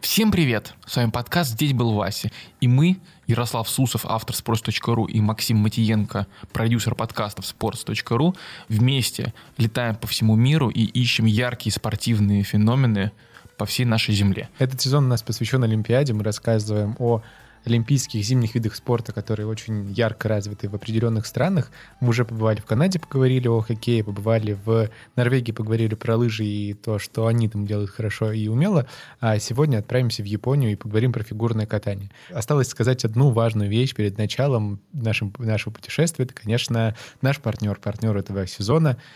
[0.00, 0.74] Всем привет!
[0.86, 2.30] С вами подкаст «Здесь был Вася».
[2.60, 8.36] И мы, Ярослав Сусов, автор sports.ru и Максим Матиенко, продюсер подкастов sports.ru,
[8.68, 13.10] вместе летаем по всему миру и ищем яркие спортивные феномены
[13.56, 14.48] по всей нашей земле.
[14.58, 16.12] Этот сезон у нас посвящен Олимпиаде.
[16.12, 17.22] Мы рассказываем о
[17.68, 21.70] олимпийских зимних видах спорта, которые очень ярко развиты в определенных странах.
[22.00, 26.74] Мы уже побывали в Канаде, поговорили о хоккее, побывали в Норвегии, поговорили про лыжи и
[26.74, 28.86] то, что они там делают хорошо и умело.
[29.20, 32.10] А сегодня отправимся в Японию и поговорим про фигурное катание.
[32.30, 36.24] Осталось сказать одну важную вещь перед началом нашим, нашего путешествия.
[36.24, 38.96] Это, конечно, наш партнер, партнер этого сезона—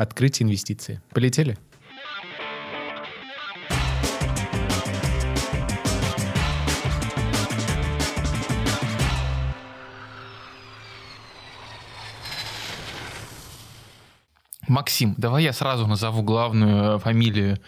[0.00, 1.02] открытие инвестиции.
[1.10, 1.58] Полетели?
[14.70, 17.58] Максим, давай я сразу назову главную э, фамилию,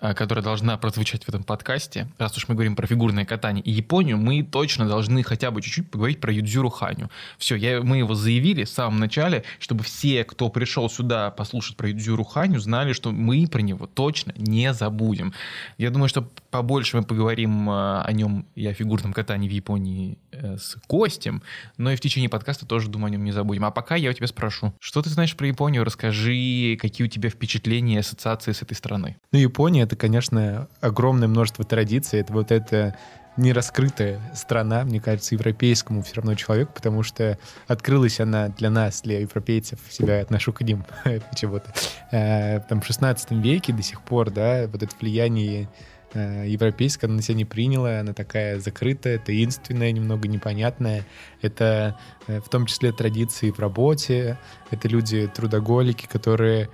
[0.00, 2.08] э, которая должна прозвучать в этом подкасте.
[2.18, 5.88] Раз уж мы говорим про фигурное катание и Японию, мы точно должны хотя бы чуть-чуть
[5.88, 7.10] поговорить про Юдзюру Ханю.
[7.38, 11.90] Все, я, мы его заявили в самом начале, чтобы все, кто пришел сюда послушать про
[11.90, 15.34] Юдзюру Ханю, знали, что мы про него точно не забудем.
[15.76, 20.18] Я думаю, что побольше мы поговорим э, о нем и о фигурном катании в Японии
[20.32, 21.40] с Костем,
[21.76, 23.64] но и в течение подкаста тоже, думаю, о нем не забудем.
[23.64, 25.84] А пока я у тебя спрошу, что ты знаешь про Японию?
[25.84, 26.47] Расскажи
[26.80, 29.16] какие у тебя впечатления и ассоциации с этой страной?
[29.32, 32.20] Ну, Япония— это, конечно, огромное множество традиций.
[32.20, 32.96] Это вот эта
[33.38, 37.38] нераскрытая страна, мне кажется, европейскому все равно человеку, потому что
[37.68, 40.84] открылась она для нас, для европейцев, себя отношу к ним
[41.36, 41.72] чего-то.
[42.10, 45.68] Э, там в 16 веке до сих пор, да, вот это влияние
[46.14, 51.04] европейская, она на себя не приняла, она такая закрытая, таинственная, немного непонятная.
[51.42, 54.38] Это э, в том числе традиции в работе,
[54.70, 56.68] это люди трудоголики, которые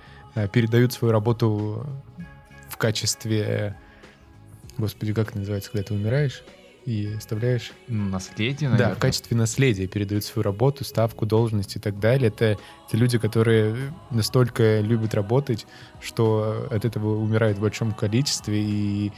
[0.51, 1.85] передают свою работу
[2.67, 3.77] в качестве...
[4.77, 6.43] Господи, как это называется, когда ты умираешь?
[6.85, 7.73] И оставляешь...
[7.87, 8.93] Наследие, наверное.
[8.93, 12.27] Да, в качестве наследия передают свою работу, ставку, должность и так далее.
[12.27, 13.75] Это, это люди, которые
[14.11, 15.65] настолько любят работать,
[15.99, 19.11] что от этого умирают в большом количестве, и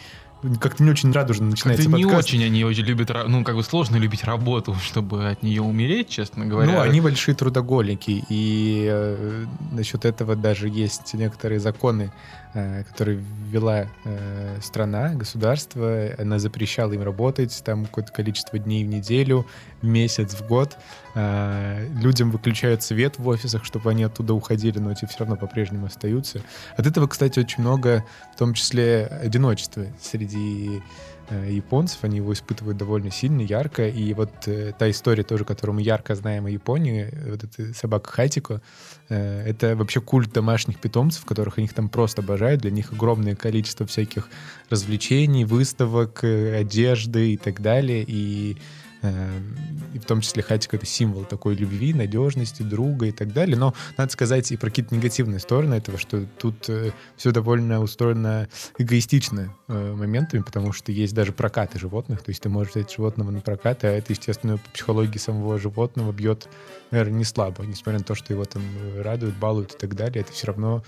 [0.60, 2.06] как-то не очень радужно начинается подкаст.
[2.06, 6.10] не очень они очень любят, ну, как бы сложно любить работу, чтобы от нее умереть,
[6.10, 6.72] честно говоря.
[6.72, 12.12] Ну, они большие трудоголики, и э, насчет этого даже есть некоторые законы,
[12.54, 18.88] э, которые ввела э, страна, государство, она запрещала им работать там какое-то количество дней в
[18.88, 19.46] неделю,
[19.82, 20.78] в месяц, в год.
[21.20, 25.88] Э, людям выключают свет в офисах, чтобы они оттуда уходили, но эти все равно по-прежнему
[25.88, 26.44] остаются.
[26.76, 28.06] От этого, кстати, очень много,
[28.36, 30.84] в том числе одиночества среди
[31.30, 35.78] э, японцев, они его испытывают довольно сильно, ярко, и вот э, та история тоже, которую
[35.78, 38.62] мы ярко знаем о Японии, вот эта собака Хатико,
[39.10, 43.88] э, это вообще культ домашних питомцев, которых они там просто обожают, для них огромное количество
[43.88, 44.30] всяких
[44.70, 48.58] развлечений, выставок, э, одежды и так далее, и
[49.02, 53.58] и в том числе хатик— это символ такой любви, надежности, друга и так далее.
[53.58, 58.48] Но надо сказать и про какие-то негативные стороны этого, что тут э, все довольно устроено
[58.78, 63.32] эгоистично э, моментами, потому что есть даже прокаты животных, то есть ты можешь взять животного
[63.32, 66.48] на прокат, а это, естественно, по психологии самого животного бьет,
[66.92, 68.62] наверное, не слабо, несмотря на то, что его там
[68.98, 70.84] радуют, балуют и так далее, это все равно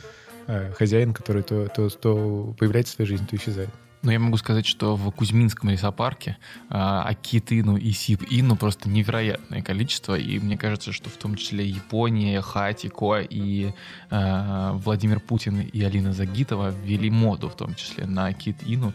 [0.47, 3.69] э, хозяин, который то, то, то появляется в своей жизни, то исчезает.
[4.01, 6.37] Но я могу сказать, что в Кузьминском лесопарке
[6.69, 10.17] а, Акит-Ину и Сип-Ину просто невероятное количество.
[10.17, 13.73] И мне кажется, что в том числе Япония, Хатико и
[14.09, 18.93] а, Владимир Путин и Алина Загитова ввели моду в том числе на Акит-Ину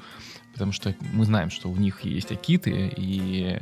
[0.54, 3.58] потому что мы знаем, что у них есть акиты, и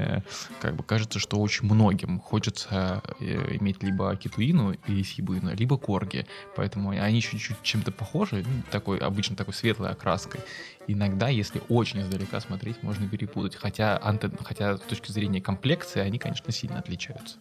[0.61, 6.27] как бы кажется, что очень многим хочется э, иметь либо акитуину или сибуину, либо корги,
[6.55, 10.41] поэтому они чуть-чуть чем-то похожи, ну, такой обычно такой светлой окраской.
[10.89, 16.19] Иногда, если очень издалека смотреть, можно перепутать, хотя, антен, хотя с точки зрения комплекции они,
[16.19, 17.37] конечно, сильно отличаются.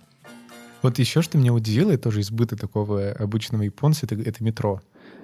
[0.81, 4.81] Вот еще что меня удивило, и тоже избыток такого обычного японца, это, это метро.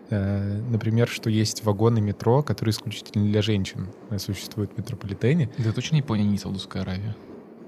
[0.10, 5.50] Э, например, что есть вагоны метро, которые исключительно для женщин существуют в метрополитене.
[5.58, 7.16] Это точно Япония, не Саудовская Аравия?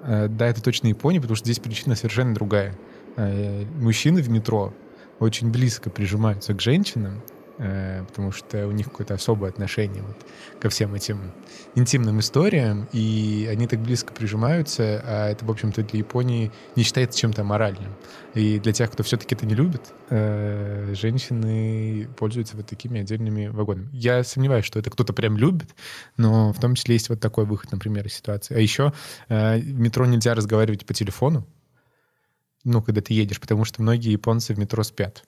[0.04, 2.78] Э, да, это точно Япония, потому что здесь причина совершенно другая.
[3.18, 4.74] Э, мужчины в метро
[5.19, 7.22] очень близко прижимаются к женщинам,
[7.60, 10.16] потому что у них какое-то особое отношение вот
[10.60, 11.20] ко всем этим
[11.76, 17.20] интимным историям, и они так близко прижимаются, а это, в общем-то, для Японии не считается
[17.20, 17.94] чем-то моральным.
[18.34, 23.90] И для тех, кто все-таки это не любит, э, женщины пользуются вот такими отдельными вагонами.
[23.92, 25.76] Я сомневаюсь, что это кто-то прям любит,
[26.18, 28.56] но в том числе есть вот такой выход, например, из ситуации.
[28.56, 28.94] А еще
[29.28, 31.46] э, в метро нельзя разговаривать по телефону,
[32.64, 35.24] ну, когда ты едешь, потому что многие японцы в метро спят.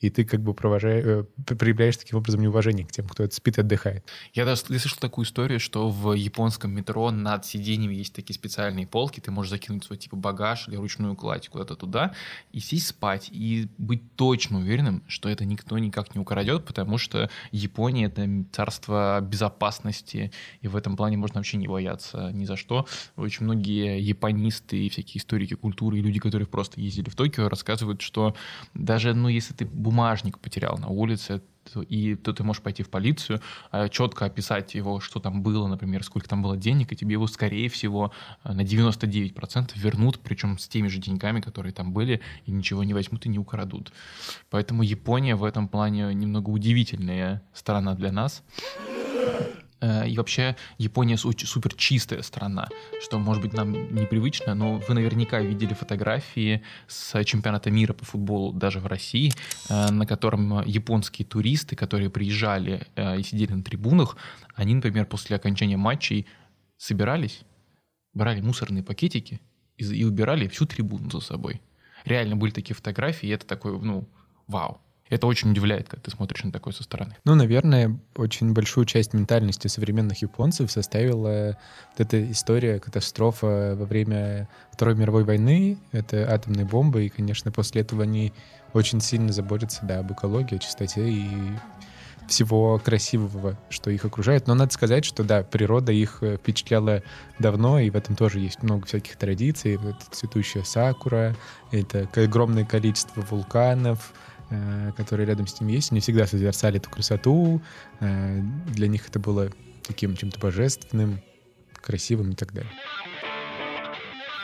[0.00, 4.04] И ты как бы э, проявляешь таким образом неуважение к тем, кто спит и отдыхает.
[4.32, 9.20] Я даже слышал такую историю, что в японском метро над сиденьем есть такие специальные полки,
[9.20, 12.14] ты можешь закинуть свой типа багаж или ручную кладь куда-то туда
[12.52, 17.30] и сесть спать, и быть точно уверенным, что это никто никак не украдет, потому что
[17.50, 22.86] Япония— это царство безопасности, и в этом плане можно вообще не бояться ни за что.
[23.16, 28.02] Очень многие японисты и всякие историки культуры и люди, которые просто ездили в Токио, рассказывают,
[28.02, 28.34] что
[28.74, 31.40] даже, ну, если ты бумажник потерял на улице,
[31.88, 33.40] и то ты можешь пойти в полицию,
[33.70, 37.26] а, четко описать его, что там было, например, сколько там было денег, и тебе его,
[37.26, 38.12] скорее всего,
[38.42, 42.94] а, на 99% вернут, причем с теми же деньгами, которые там были, и ничего не
[42.94, 43.92] возьмут и не украдут.
[44.50, 48.42] Поэтому Япония в этом плане немного удивительная сторона для нас.
[49.80, 52.68] Э, и вообще Япония супер чистая страна,
[53.00, 58.52] что может быть нам непривычно, но вы наверняка видели фотографии с чемпионата мира по футболу
[58.52, 59.32] даже в России,
[59.68, 64.16] э, на котором японские туристы, которые приезжали э, и сидели на трибунах,
[64.54, 66.26] они, например, после окончания матчей
[66.76, 67.42] собирались,
[68.14, 69.40] брали мусорные пакетики
[69.76, 71.60] и убирали всю трибуну за собой.
[72.04, 74.08] Реально были такие фотографии, и это такой, ну,
[74.48, 74.80] вау.
[75.08, 77.16] Это очень удивляет, когда ты смотришь на такое со стороны.
[77.24, 81.58] Ну, наверное, очень большую часть ментальности современных японцев составила
[81.96, 85.78] вот эта история, катастрофа во время Второй мировой войны.
[85.92, 88.32] Это атомные бомбы, и, конечно, после этого они
[88.74, 91.28] очень сильно заботятся, да, об экологии, о чистоте и
[92.28, 94.46] всего красивого, что их окружает.
[94.46, 97.02] Но надо сказать, что да, природа их э, впечатляла
[97.38, 99.74] давно, и в этом тоже есть много всяких традиций.
[99.74, 101.34] Это цветущая сакура,
[101.72, 104.12] это огромное количество вулканов,
[104.96, 107.60] которые рядом с ним есть, они всегда созерцали эту красоту.
[108.00, 109.50] Э, для них это было
[109.86, 111.20] таким чем-то божественным,
[111.74, 112.72] красивым и так далее.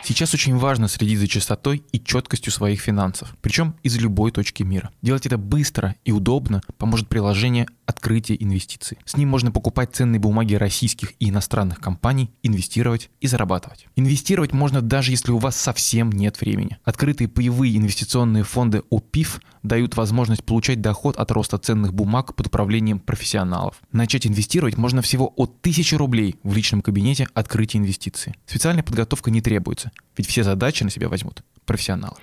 [0.07, 4.91] Сейчас очень важно следить за чистотой и четкостью своих финансов, причем из любой точки мира.
[5.01, 8.99] Делать это быстро и удобно поможет приложение открытия инвестиций.
[9.07, 13.87] С ним можно покупать ценные бумаги российских и иностранных компаний, инвестировать и зарабатывать.
[13.97, 16.77] Инвестировать можно даже если у вас совсем нет времени.
[16.85, 23.01] Открытые паевые инвестиционные фонды ОПИФ дают возможность получать доход от роста ценных бумаг под управлением
[23.01, 23.81] профессионалов.
[23.91, 28.35] Начать инвестировать можно всего от 1000 рублей в личном кабинете открытия инвестиций.
[28.47, 32.17] Специальная подготовка не требуется, ведь все задачи на себя возьмут профессионалы.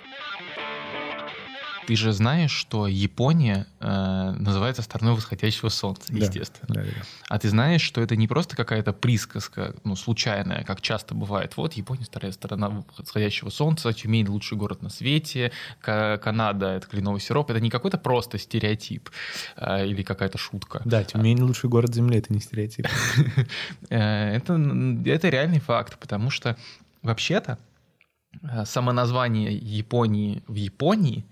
[1.91, 6.73] Ты же знаешь, что Япония э, называется страной восходящего солнца, да, естественно.
[6.73, 6.89] Да, да.
[7.27, 11.57] А ты знаешь, что это не просто какая-то присказка, ну, случайная, как часто бывает.
[11.57, 15.51] Вот Япония старая страна восходящего солнца, Тюмень лучший город на свете,
[15.81, 17.51] Канада это кленовый сироп.
[17.51, 19.09] Это не какой-то просто стереотип
[19.57, 20.81] э, или какая-то шутка.
[20.85, 22.87] Да, Тюмень лучший город Земли, это не стереотип.
[23.89, 24.53] Э, это,
[25.05, 26.55] это реальный факт, потому что
[27.01, 27.57] вообще-то
[28.41, 31.25] э, само название Японии в Японии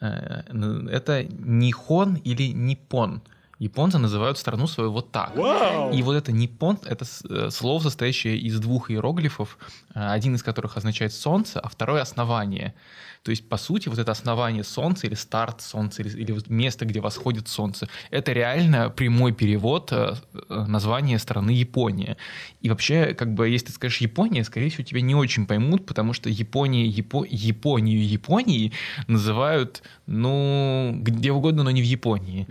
[0.00, 3.22] это Нихон или Ниппон.
[3.58, 5.34] Японцы называют страну свою вот так.
[5.34, 5.96] Wow.
[5.96, 9.56] И вот это Ниппон— это э, слово, состоящее из двух иероглифов,
[9.94, 12.74] э, один из которых означает «солнце», а второй— «основание».
[13.22, 17.00] То есть, по сути, вот это основание Солнца или старт Солнца, или, или место, где
[17.00, 20.14] восходит Солнце, это реально прямой перевод э,
[20.48, 22.18] названия страны Япония.
[22.60, 26.12] И вообще, как бы, если ты скажешь Япония, скорее всего, тебя не очень поймут, потому
[26.12, 28.72] что Япония, Япо, Японию Японией
[29.08, 32.46] называют, ну, где угодно, но не в Японии.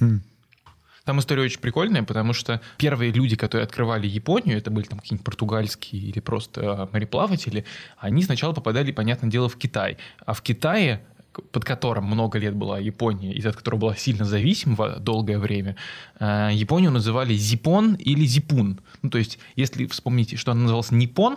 [0.00, 0.22] Хм.
[1.06, 5.24] Там история очень прикольная, потому что первые люди, которые открывали Японию, это были там какие-нибудь
[5.24, 7.64] португальские или просто а, мореплаватели,
[7.96, 9.98] они сначала попадали, понятное дело, в Китай.
[10.24, 11.00] А в Китае
[11.52, 15.76] под которым много лет была Япония, и от которого была сильно зависима долгое время,
[16.18, 18.80] а, Японию называли Зипон или Зипун.
[19.02, 21.36] Ну, то есть, если вспомните, что она называлась Ниппон,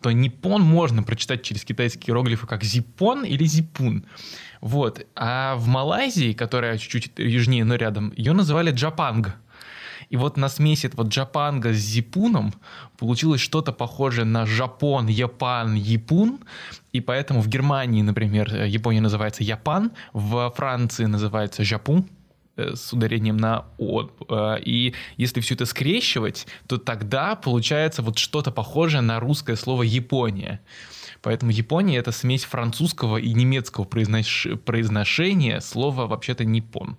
[0.00, 4.04] то Ниппон можно прочитать через китайские иероглифы как Зипон или Зипун.
[4.60, 5.06] Вот.
[5.16, 9.34] А в Малайзии, которая чуть-чуть южнее, но рядом, ее называли Джапанг.
[10.12, 12.52] И вот на смеси этого джапанга с зипуном
[12.98, 16.40] получилось что-то похожее на жапон, япан, япун.
[16.92, 22.04] И поэтому в Германии, например, Япония называется япан, в Франции называется жапун
[22.56, 24.10] э, с ударением на «о».
[24.28, 29.82] Э, и если все это скрещивать, то тогда получается вот что-то похожее на русское слово
[29.82, 30.60] «Япония».
[31.22, 34.46] Поэтому Япония— это смесь французского и немецкого произнош...
[34.66, 36.98] произношения слова вообще-то «ниппон».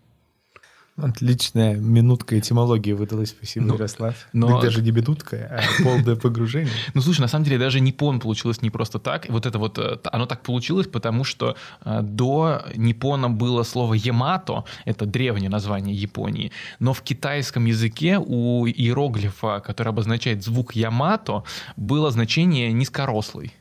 [0.96, 4.28] Отличная минутка этимологии выдалась, спасибо, ну, Ярослав.
[4.32, 4.48] Но...
[4.48, 6.72] Ну, даже не минутка, а полное погружение.
[6.94, 9.28] Ну, слушай, на самом деле даже Ниппон получилось не просто так.
[9.30, 14.66] Вот это вот, э, оно так получилось, потому что э, до Ниппона было слово Ямато,
[14.86, 21.44] это древнее название Японии, но в китайском языке у иероглифа, который обозначает звук Ямато,
[21.76, 23.52] было значение низкорослый.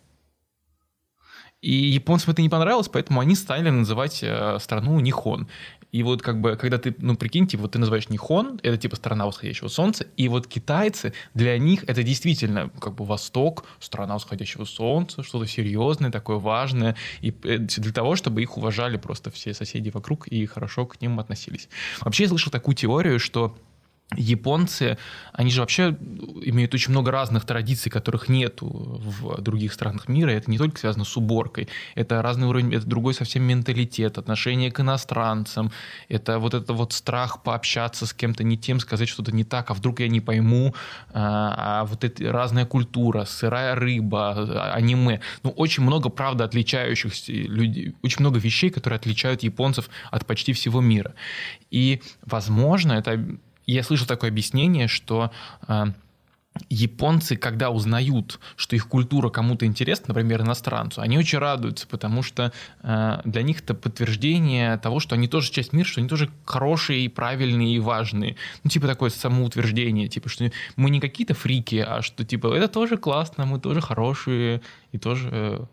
[1.63, 5.47] И японцам это не понравилось, поэтому они стали называть э, страну Нихон.
[5.93, 9.27] И вот как бы, когда ты, ну, прикиньте, вот ты называешь Нихон, это типа страна
[9.27, 15.23] восходящего солнца, и вот китайцы, для них это действительно как бы Восток, страна восходящего солнца,
[15.23, 20.27] что-то серьезное, такое важное, и э, для того, чтобы их уважали просто все соседи вокруг
[20.29, 21.69] и хорошо к ним относились.
[22.01, 23.55] Вообще я слышал такую теорию, что
[24.17, 24.99] японцы,
[25.33, 25.97] они же вообще
[26.43, 30.31] имеют очень много разных традиций, которых нет в других странах мира.
[30.31, 34.81] Это не только связано с уборкой, это разный уровень, это другой совсем менталитет, отношение к
[34.81, 35.73] иностранцам,
[36.09, 39.75] это вот это вот страх пообщаться с кем-то не тем, сказать что-то не так, а
[39.75, 40.75] вдруг я не пойму,
[41.13, 45.21] а, а вот эта разная культура, сырая рыба, аниме.
[45.43, 50.81] Ну, очень много, правда, отличающихся людей, очень много вещей, которые отличают японцев от почти всего
[50.81, 51.15] мира.
[51.71, 55.31] И, возможно, это я слышал такое объяснение, что
[55.69, 55.87] э,
[56.69, 62.53] японцы, когда узнают, что их культура кому-то интересна, например, иностранцу, они очень радуются, потому что
[62.83, 67.05] э, для них это подтверждение того, что они тоже часть мира, что они тоже хорошие,
[67.05, 68.37] и правильные и важные.
[68.65, 72.97] Ну, типа такое самоутверждение, типа, что мы не какие-то фрики, а что, типа, это тоже
[72.97, 75.65] классно, мы тоже хорошие, и тоже э,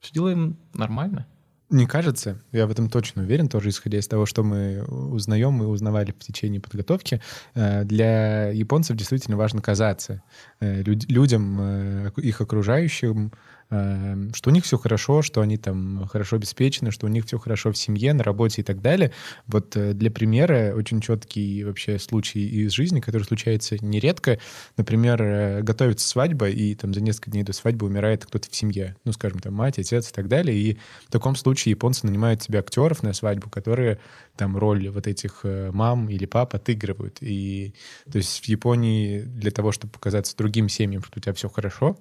[0.00, 1.26] все делаем нормально.
[1.68, 5.66] Не кажется, я в этом точно уверен, тоже исходя из того, что мы узнаем и
[5.66, 7.20] узнавали в течение подготовки,
[7.54, 10.22] э, для японцев действительно важно казаться
[10.60, 13.32] э, людям, э, их окружающим,
[13.68, 17.72] что у них все хорошо, что они там хорошо обеспечены, что у них все хорошо
[17.72, 19.12] в семье, на работе и так далее.
[19.46, 24.38] Вот э, для примера очень четкий вообще случай из жизни, который случается нередко.
[24.76, 28.96] Например, э, готовится свадьба, и там за несколько дней до свадьбы умирает кто-то в семье.
[29.04, 30.56] Ну, скажем, там мать, отец и так далее.
[30.56, 33.98] И в таком случае японцы нанимают себе актеров на свадьбу, которые
[34.36, 37.18] там роль вот этих э, мам или пап отыгрывают.
[37.20, 37.74] И
[38.10, 41.98] то есть в Японии для того, чтобы показаться другим семьям, что у тебя все хорошо,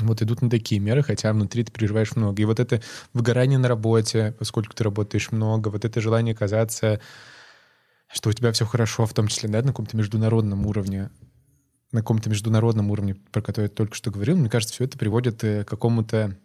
[0.00, 2.40] вот идут на такие меры, хотя внутри ты переживаешь много.
[2.40, 2.80] И вот это
[3.12, 7.00] выгорание на работе, поскольку ты работаешь много, вот это желание казаться,
[8.12, 11.10] что у тебя все хорошо, в том числе, да, на каком-то международном уровне,
[11.92, 15.42] на каком-то международном уровне, про который я только что говорил, мне кажется, все это приводит
[15.44, 16.36] э, к какому-то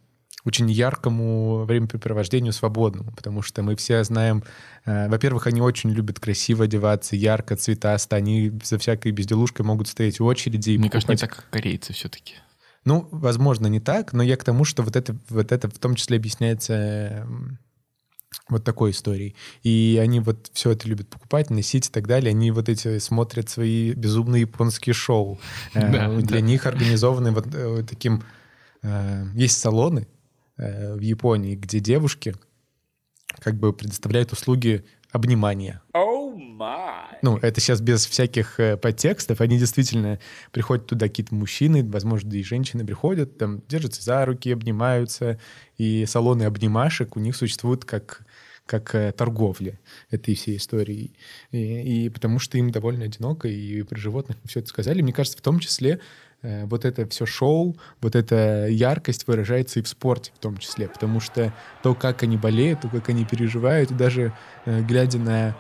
[0.43, 4.43] очень яркому времяпрепровождению свободному, потому что мы все знаем,
[4.85, 10.19] э, во-первых, они очень любят красиво одеваться, ярко, цветасто, они за всякой безделушкой могут стоять
[10.19, 10.77] в очереди.
[10.77, 10.91] Мне покупать...
[11.07, 12.35] кажется, не так, как корейцы все-таки.
[12.85, 15.95] Ну, возможно, не так, но я к тому, что вот это, вот это в том
[15.95, 17.27] числе объясняется
[18.49, 19.35] вот такой историей.
[19.63, 22.29] И они вот все это любят покупать, носить и так далее.
[22.29, 25.39] Они вот эти смотрят свои безумные японские шоу.
[25.73, 26.41] Э, да, Для да.
[26.41, 28.23] них организованы вот э, таким...
[28.83, 30.07] Э, есть салоны
[30.57, 32.33] в Японии, где девушки
[33.39, 34.85] как бы предоставляют услуги
[35.15, 35.81] обнимания.
[35.93, 37.17] Oh my.
[37.21, 39.39] Ну, это сейчас без всяких э, подтекстов.
[39.39, 40.19] Они действительно
[40.51, 45.39] приходят туда какие-то мужчины, возможно, и женщины приходят, там держатся за руки, обнимаются.
[45.77, 48.25] И салоны обнимашек у них существуют как
[48.65, 49.79] как э, торговля
[50.09, 51.13] этой всей истории.
[51.51, 55.03] И, и потому что им довольно одиноко, и про животных все это сказали.
[55.03, 55.99] Мне кажется, в том числе
[56.65, 61.19] вот это все шоу, вот эта яркость выражается и в спорте в том числе, потому
[61.19, 64.33] что то, как они болеют, то, как они переживают, даже
[64.65, 65.55] э, глядя на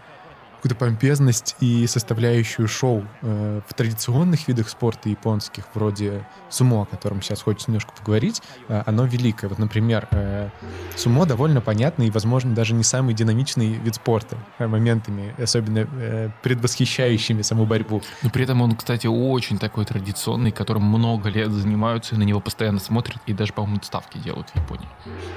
[0.55, 7.21] какую-то помпезность и составляющую шоу э, в традиционных видах спорта японских, вроде сумо, о котором
[7.21, 9.47] сейчас хочется немножко поговорить, э, оно великое.
[9.47, 10.49] Вот, например, э,
[10.95, 17.65] сумо довольно понятный и, возможно, даже не самый динамичный вид спорта моментами, особенно предвосхищающими саму
[17.65, 18.01] борьбу.
[18.23, 22.39] Но при этом он, кстати, очень такой традиционный, которым много лет занимаются, и на него
[22.39, 24.87] постоянно смотрят, и даже, по-моему, ставки делают в Японии.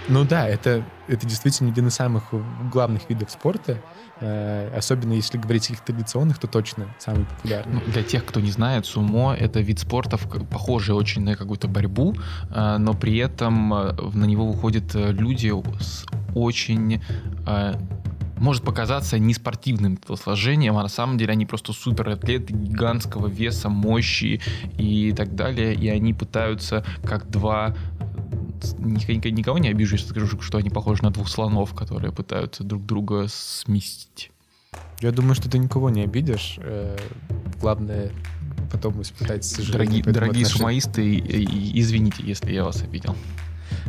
[0.09, 2.25] Ну да, это, это действительно один из самых
[2.73, 3.83] главных видов спорта,
[4.21, 7.75] особенно если говорить о каких традиционных, то точно самый популярный.
[7.75, 12.15] Ну, для тех, кто не знает, сумо— это вид спорта, похожий очень на какую-то борьбу,
[12.51, 17.01] э, но при этом э, на него выходят люди с очень
[18.41, 24.41] может показаться неспортивным телосложением, а на самом деле они просто суператлеты гигантского веса, мощи
[24.77, 27.75] и так далее, и они пытаются как два
[28.79, 33.27] никого не обижу, если скажу, что они похожи на двух слонов, которые пытаются друг друга
[33.29, 34.31] сместить.
[35.01, 36.59] Я думаю, что ты никого не обидишь.
[36.59, 36.97] Э,
[37.61, 38.13] главное
[38.71, 40.03] потом испытать сожаление.
[40.03, 43.17] Дорогие, дорогие сумаисты, извините, если я вас обидел.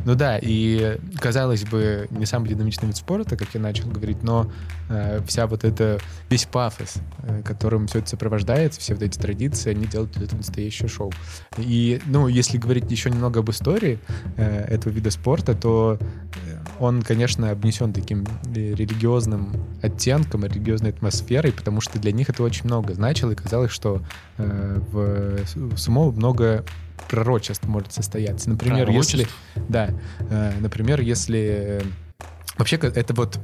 [0.05, 4.51] Ну да, и казалось бы, не самый динамичный вид спорта, как я начал говорить, но
[4.89, 9.71] э, вся вот эта, весь пафос, э, которым все это сопровождается, все вот эти традиции,
[9.71, 11.11] они делают это настоящее шоу.
[11.57, 13.99] И, ну, если говорить еще немного об истории
[14.37, 21.51] э, этого вида спорта, то э, он, конечно, обнесен таким э, религиозным оттенком, религиозной атмосферой,
[21.51, 24.01] потому что для них это очень много значило, и казалось, что
[24.37, 26.63] э, в сумо много
[27.07, 28.49] пророчеств может состояться.
[28.49, 29.27] Например, если...
[29.67, 29.89] Да,
[30.29, 31.81] э, например, если
[32.59, 33.39] Вообще, это вот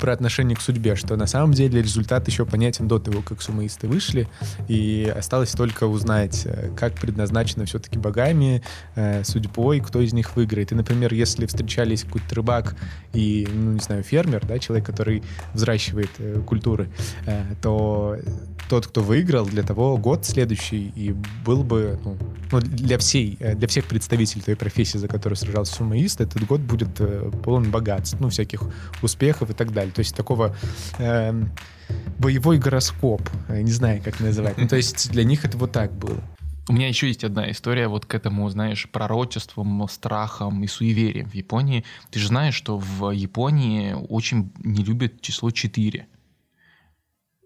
[0.00, 3.88] про отношение к судьбе, что на самом деле результат еще понятен до того, как сумоисты
[3.88, 4.28] вышли,
[4.68, 8.62] и осталось только узнать, э, как предназначено все-таки богами,
[8.94, 10.70] э, судьбой, кто из них выиграет.
[10.70, 12.76] И, например, если встречались какой-то рыбак
[13.12, 16.90] и, ну, не знаю, фермер, да, человек, который взращивает э, культуры,
[17.26, 18.18] э, то
[18.70, 21.12] тот, кто выиграл, для того год следующий и
[21.44, 22.16] был бы, ну,
[22.52, 26.60] ну для всей, э, для всех представителей той профессии, за которую сражался сумоист, этот год
[26.60, 28.62] будет э, полон богатств, ну, всяких
[29.02, 29.92] успехов и так далее.
[29.92, 30.54] То есть такого
[30.98, 31.32] э,
[32.18, 34.56] боевой гороскоп, не знаю, как называть.
[34.56, 36.22] Ну, то есть для них это вот так было.
[36.68, 41.34] У меня еще есть одна история вот к этому, знаешь, пророчествам, страхам и суевериям в
[41.34, 41.84] Японии.
[42.12, 46.06] Ты же знаешь, что в Японии очень не любят число 4.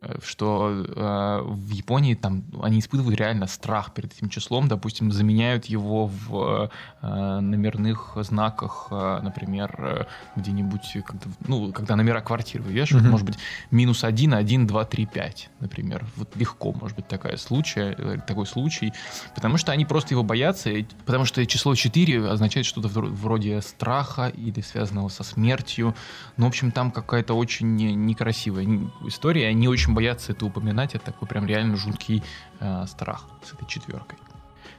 [0.04, 5.66] Э, что э, в Японии там они испытывают реально страх перед этим числом, допустим, заменяют
[5.66, 6.70] его в
[7.02, 10.04] э, номерных знаках, э, например, э,
[10.36, 13.10] где-нибудь, когда, ну, когда номера квартир вывешивают, mm-hmm.
[13.10, 13.38] может быть,
[13.70, 16.04] минус один, один, два, три, пять, например.
[16.16, 18.92] Вот легко может быть такая случай, э, такой случай,
[19.34, 20.70] потому что они просто его боятся,
[21.06, 25.94] потому что число 4 означает что-то вроде страха или связанного со смертью.
[26.36, 28.66] Ну, в общем, там какая-то очень некрасивая
[29.06, 32.22] история, они очень боятся это упоминать, это такой прям реально жуткий
[32.60, 34.18] э, страх с этой четверкой.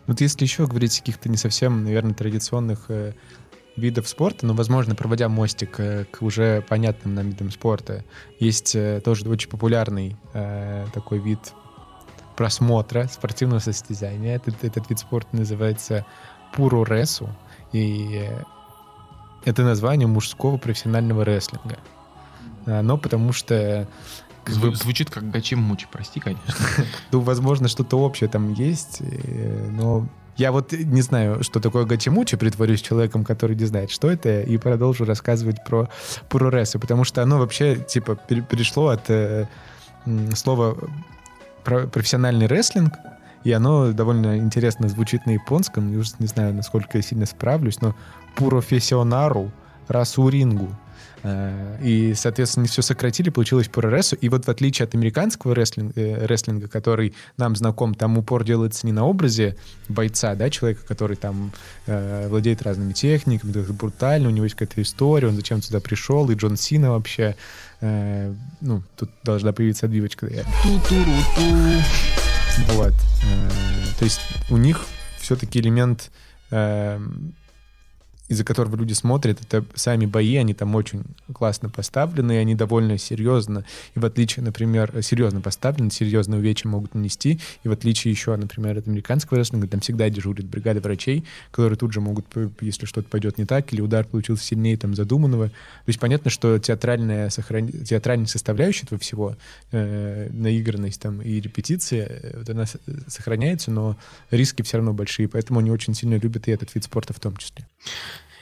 [0.07, 3.13] Вот если еще говорить о каких-то не совсем, наверное, традиционных э,
[3.75, 8.03] видов спорта, но, возможно, проводя мостик э, к уже понятным нам видам спорта,
[8.39, 11.39] есть э, тоже очень популярный э, такой вид
[12.35, 14.35] просмотра спортивного состязания.
[14.35, 16.05] Этот, этот вид спорта называется
[16.53, 17.29] пуруресу,
[17.71, 18.43] и э,
[19.45, 21.77] это название мужского профессионального рестлинга.
[22.65, 23.87] Но потому что
[24.45, 26.53] Зв- звучит как Гачим Мучи, прости, конечно.
[27.11, 32.35] Ну, возможно, что-то общее там есть, э, но я вот не знаю, что такое гачимучи,
[32.35, 35.89] притворюсь человеком, который не знает, что это, и продолжу рассказывать про
[36.29, 39.47] пуруресу, потому что оно вообще, типа, перешло от э,
[40.35, 40.77] слова
[41.63, 42.93] про профессиональный рестлинг,
[43.45, 47.95] и оно довольно интересно звучит на японском, не, не знаю, насколько я сильно справлюсь, но
[48.35, 49.51] пурофессионару
[49.87, 50.69] расурингу.
[51.27, 54.15] Э, и, соответственно, все сократили, получилось по РСу.
[54.15, 58.85] И вот в отличие от американского рестлинга, э, рестлинга, который нам знаком, там упор делается
[58.85, 59.55] не на образе
[59.89, 61.51] бойца, да, человека, который там
[61.87, 66.35] э, владеет разными техниками, брутально, у него есть какая-то история, он зачем сюда пришел, и
[66.35, 67.35] Джон Сина вообще,
[67.81, 70.29] э, ну, тут должна появиться отбивочка.
[72.67, 72.93] Вот.
[72.93, 73.49] Э,
[73.97, 74.85] то есть у них
[75.17, 76.11] все-таки элемент
[76.51, 76.99] э,
[78.27, 82.97] из-за которого люди смотрят, это сами бои, они там очень классно поставлены, и они довольно
[82.97, 88.35] серьезно, и в отличие, например, серьезно поставлены, серьезные увечья могут нанести, и в отличие еще,
[88.35, 92.25] например, от американского рестлинга, там всегда дежурит бригада врачей, которые тут же могут,
[92.61, 95.49] если что-то пойдет не так, или удар получился сильнее там задуманного.
[95.49, 97.67] То есть понятно, что театральная, сохран...
[97.67, 99.35] театральная составляющая этого всего,
[99.71, 102.65] э, наигранность там и репетиция, э, вот она
[103.07, 103.97] сохраняется, но
[104.31, 107.37] риски все равно большие, поэтому они очень сильно любят и этот вид спорта в том
[107.37, 107.65] числе.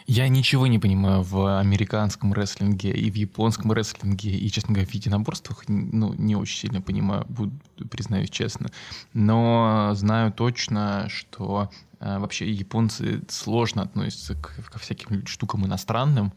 [0.05, 4.93] Я ничего не понимаю в американском рестлинге и в японском рестлинге, и, честно говоря, в
[4.93, 7.53] единоборствах ну, не очень сильно понимаю, буду,
[7.89, 8.69] признаюсь честно.
[9.13, 11.69] Но знаю точно, что
[12.03, 16.33] вообще японцы сложно относятся к, ко всяким штукам иностранным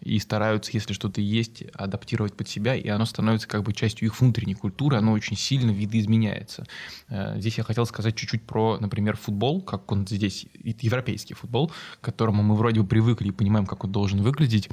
[0.00, 4.20] и стараются, если что-то есть, адаптировать под себя, и оно становится как бы частью их
[4.20, 6.66] внутренней культуры, оно очень сильно видоизменяется.
[7.08, 12.04] А, здесь я хотел сказать чуть-чуть про, например, футбол, как он здесь, европейский футбол, к
[12.04, 14.68] которому мы вроде бы привыкли и понимаем, как он должен выглядеть,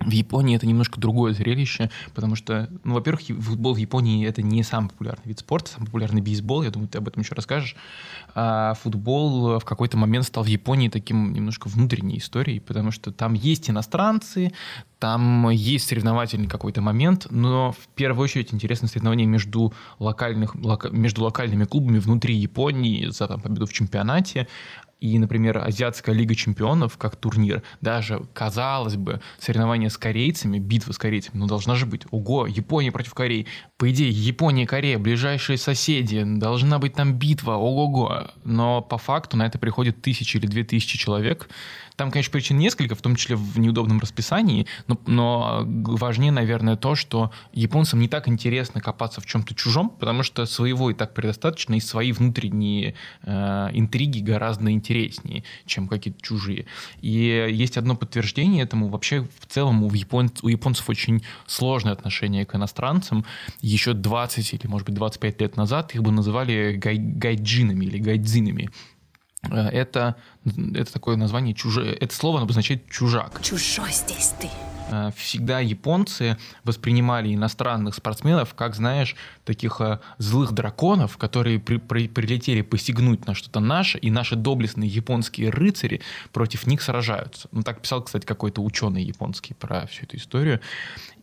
[0.00, 4.62] в Японии это немножко другое зрелище, потому что, ну, во-первых, футбол в Японии это не
[4.62, 7.76] самый популярный вид спорта, самый популярный бейсбол, я думаю, ты об этом еще расскажешь.
[8.34, 13.34] А футбол в какой-то момент стал в Японии таким немножко внутренней историей, потому что там
[13.34, 14.52] есть иностранцы,
[15.00, 21.22] там есть соревновательный какой-то момент, но в первую очередь интересно соревнование между, локальных, лока, между
[21.22, 24.46] локальными клубами внутри Японии за там, победу в чемпионате,
[25.00, 30.98] и, например, Азиатская лига чемпионов, как турнир, даже, казалось бы, соревнования с корейцами, битва с
[30.98, 32.02] корейцами, ну, должна же быть.
[32.10, 33.46] Ого, Япония против Кореи.
[33.78, 38.26] По идее, Япония и Корея, ближайшие соседи, должна быть там битва, ого-го.
[38.44, 41.48] Но по факту на это приходит тысячи или две тысячи человек,
[42.00, 46.94] там, конечно, причин несколько, в том числе в неудобном расписании, но, но важнее, наверное, то,
[46.94, 51.74] что японцам не так интересно копаться в чем-то чужом, потому что своего и так предостаточно,
[51.74, 56.64] и свои внутренние э, интриги гораздо интереснее, чем какие-то чужие.
[57.02, 58.88] И есть одно подтверждение этому.
[58.88, 60.30] Вообще, в целом, у, япон...
[60.40, 63.26] у японцев очень сложное отношение к иностранцам.
[63.60, 66.96] Еще 20 или, может быть, 25 лет назад их бы называли гай...
[66.96, 68.70] гайджинами или гайдзинами
[69.42, 71.92] это, это такое название чужое.
[71.92, 73.40] Это слово обозначает чужак.
[73.42, 74.48] Чужой здесь ты.
[74.90, 82.08] Э, всегда японцы воспринимали иностранных спортсменов как, знаешь, таких э, злых драконов, которые при, при,
[82.08, 86.00] прилетели посягнуть на что-то наше, и наши доблестные японские рыцари
[86.32, 87.48] против них сражаются.
[87.52, 90.60] Ну, так писал, кстати, какой-то ученый японский про всю эту историю.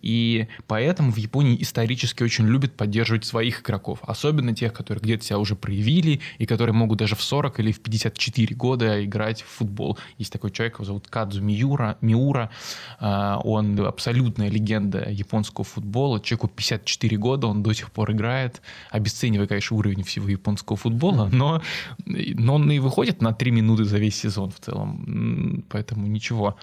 [0.08, 5.38] И поэтому в Японии исторически очень любят поддерживать своих игроков, особенно тех, которые где-то себя
[5.38, 9.98] уже проявили и которые могут даже в 40 или в 54 года играть в футбол.
[10.18, 12.50] Есть такой человек, его зовут Кадзу Миура, Миура,
[13.02, 19.48] а, он абсолютная легенда японского футбола, человеку 54 года, он до сих пор играет, обесценивая,
[19.48, 21.62] конечно, уровень всего японского футбола, но,
[22.06, 26.56] но он и выходит на 3 минуты за весь сезон в целом, поэтому ничего.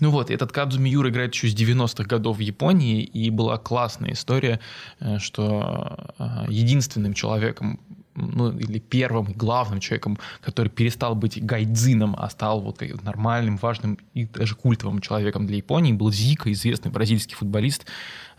[0.00, 4.12] Ну вот, этот Кадзуми Юра играет еще с 90-х годов в Японии, и была классная
[4.12, 4.60] история,
[5.00, 7.80] э, что э, единственным человеком,
[8.14, 14.26] ну, или первым главным человеком, который перестал быть гайдзином, а стал вот нормальным, важным и
[14.26, 17.86] даже культовым человеком для Японии, был Зика, известный бразильский футболист,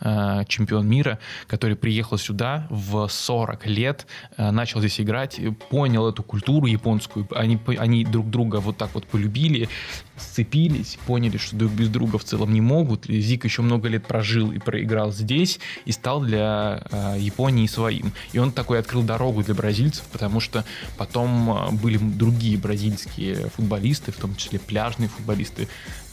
[0.01, 4.07] Э, чемпион мира, который приехал сюда в 40 лет,
[4.37, 9.67] начал здесь играть, понял эту культуру японскую, они, они друг друга вот так вот полюбили,
[10.19, 13.05] сцепились, поняли, что друг без друга в целом не могут.
[13.05, 18.11] Зик еще много лет прожил и проиграл здесь и стал для э, Японии своим.
[18.33, 20.65] И он такой открыл дорогу для бразильцев, потому что
[20.97, 25.67] потом были другие бразильские футболисты, в том числе пляжные футболисты,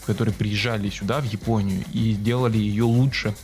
[0.05, 3.35] которые приезжали сюда, в Японию, и делали ее лучше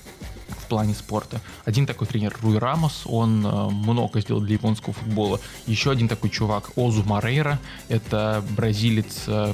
[0.63, 1.41] в плане спорта.
[1.65, 5.39] Один такой тренер Руй Рамос, он э, много сделал для японского футбола.
[5.67, 9.54] Еще один такой чувак Озу Марейра, это бразилец э,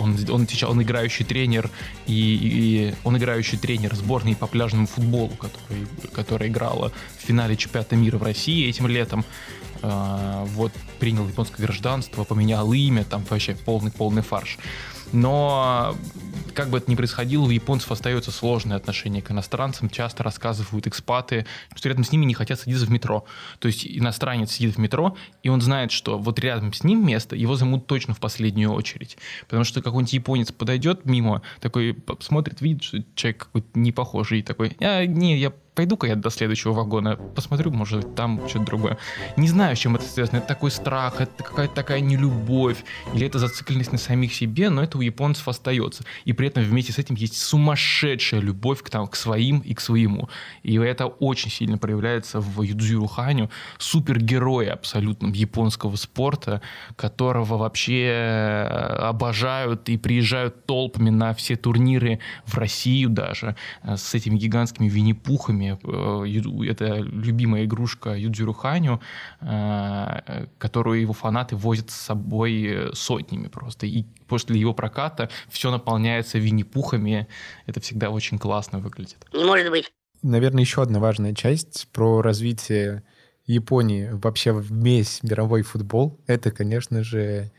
[0.00, 1.70] он, он сейчас он играющий тренер
[2.06, 7.96] и, и он играющий тренер сборной по пляжному футболу, который, которая играла в финале чемпионата
[7.96, 9.24] мира в России этим летом.
[9.82, 14.58] Э, вот принял японское гражданство, поменял имя, там вообще полный полный фарш.
[15.12, 15.96] Но
[16.54, 19.88] как бы это ни происходило, у японцев остается сложное отношение к иностранцам.
[19.88, 23.24] Часто рассказывают экспаты, что рядом с ними не хотят садиться в метро.
[23.58, 27.36] То есть иностранец сидит в метро, и он знает, что вот рядом с ним место,
[27.36, 29.16] его займут точно в последнюю очередь.
[29.46, 34.76] Потому что какой-нибудь японец подойдет мимо, такой смотрит, видит, что человек какой-то не похожий, такой,
[34.80, 38.98] а, не, я пойду-ка я до следующего вагона, посмотрю, может, там что-то другое.
[39.36, 40.38] Не знаю, с чем это связано.
[40.38, 44.98] Это такой страх, это какая-то такая нелюбовь, или это зацикленность на самих себе, но это
[44.98, 46.04] у японцев остается.
[46.24, 49.80] И при этом вместе с этим есть сумасшедшая любовь к, там, к своим и к
[49.80, 50.28] своему.
[50.62, 56.62] И это очень сильно проявляется в Юдзюру Ханю, супергерое абсолютно японского спорта,
[56.96, 58.66] которого вообще э,
[59.08, 65.59] обожают и приезжают толпами на все турниры в Россию даже, э, с этими гигантскими винни-пухами,
[65.68, 69.00] Э, это любимая игрушка Юдзюру Ханю,
[69.40, 73.86] э, которую его фанаты возят с собой сотнями просто.
[73.86, 77.26] И после его проката все наполняется винни-пухами.
[77.66, 79.26] Это всегда очень классно выглядит.
[79.32, 79.92] Не может быть.
[80.22, 83.02] Наверное, еще одна важная часть про развитие
[83.46, 87.50] Японии, вообще весь мировой футбол, это, конечно же,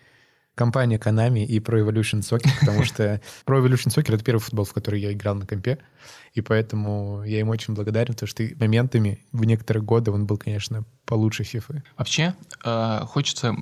[0.62, 4.74] компания Konami и Pro Evolution Soccer, потому что Pro Evolution Soccer— это первый футбол, в
[4.74, 5.80] который я играл на компе,
[6.36, 10.84] и поэтому я им очень благодарен, потому что моментами в некоторые годы он был, конечно,
[11.06, 11.82] получше FIFA.
[11.98, 13.56] Вообще, э, хочется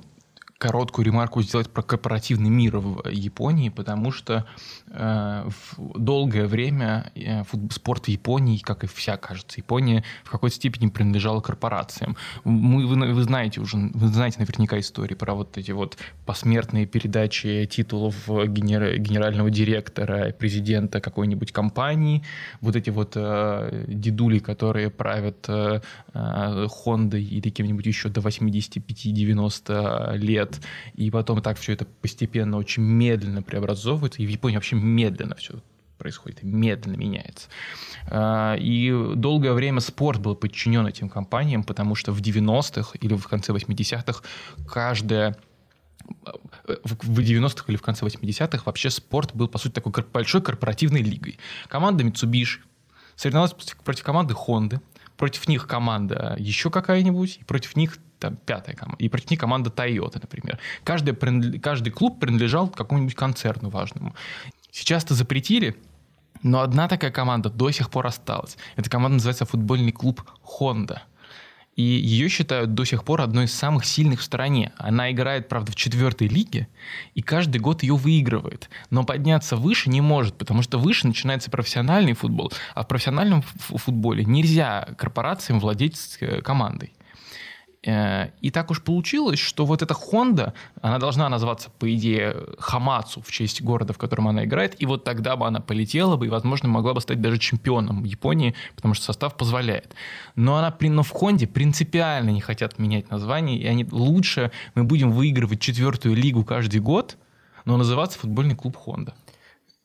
[0.60, 4.44] короткую ремарку сделать про корпоративный мир в Японии, потому что
[4.88, 10.54] э, в долгое время э, спорт в Японии, как и вся, кажется, Япония в какой-то
[10.54, 12.14] степени принадлежала корпорациям.
[12.44, 15.96] Мы, вы, вы знаете уже, вы знаете наверняка истории про вот эти вот
[16.26, 22.22] посмертные передачи титулов генер, генерального директора, президента какой-нибудь компании,
[22.60, 25.80] вот эти вот э, дедули, которые правят э,
[26.12, 30.60] э, Хондой или кем-нибудь еще до 85-90 лет, лет,
[30.94, 35.54] и потом так все это постепенно очень медленно преобразовывается, и в Японии вообще медленно все
[35.98, 37.48] происходит, медленно меняется.
[38.06, 43.28] А, и долгое время спорт был подчинен этим компаниям, потому что в 90-х или в
[43.28, 44.22] конце 80-х
[44.66, 45.36] каждая
[46.82, 51.38] в 90-х или в конце 80-х вообще спорт был, по сути, такой большой корпоративной лигой.
[51.68, 52.60] Команда Mitsubishi
[53.14, 53.52] соревновалась
[53.84, 54.80] против команды Honda,
[55.20, 59.68] против них команда еще какая-нибудь, и против них там, пятая команда, и против них команда
[59.68, 60.58] Toyota, например.
[60.82, 61.14] Каждый,
[61.58, 64.14] каждый клуб принадлежал какому-нибудь концерну важному.
[64.70, 65.76] Сейчас-то запретили,
[66.42, 68.56] но одна такая команда до сих пор осталась.
[68.76, 70.22] Эта команда называется футбольный клуб
[70.58, 71.00] Honda.
[71.80, 74.72] И ее считают до сих пор одной из самых сильных в стране.
[74.76, 76.68] Она играет, правда, в четвертой лиге,
[77.14, 78.68] и каждый год ее выигрывает.
[78.90, 84.26] Но подняться выше не может, потому что выше начинается профессиональный футбол, а в профессиональном футболе
[84.26, 86.92] нельзя корпорациям владеть э, командой.
[87.86, 93.22] Э, и так уж получилось, что вот эта Honda, она должна назваться, по идее, Хамацу
[93.22, 96.28] в честь города, в котором она играет, и вот тогда бы она полетела бы и,
[96.28, 99.94] возможно, могла бы стать даже чемпионом Японии, потому что состав позволяет.
[100.34, 105.10] Но она, но в Хонде принципиально не хотят менять название, и они лучше мы будем
[105.10, 107.16] выигрывать четвертую лигу каждый год,
[107.64, 109.14] но называться футбольный клуб Honda.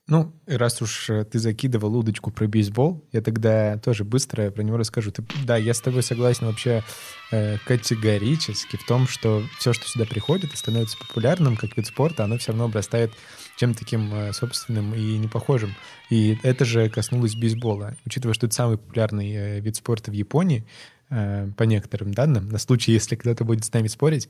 [0.08, 4.78] Ну, раз уж э, ты закидывал удочку про бейсбол, я тогда тоже быстро про него
[4.78, 5.12] расскажу.
[5.12, 6.84] Ты, да, я с тобой согласен вообще
[7.32, 12.24] э, категорически в том, что все, что сюда приходит и становится популярным как вид спорта,
[12.24, 13.13] оно все равно обрастает
[13.58, 15.74] чем-то таким э, собственным и непохожим.
[16.12, 17.96] И это же коснулось бейсбола.
[18.06, 20.68] Учитывая, что это самый популярный э, вид спорта в Японии,
[21.10, 24.30] э, по некоторым данным, на случай, если кто-то будет с нами спорить,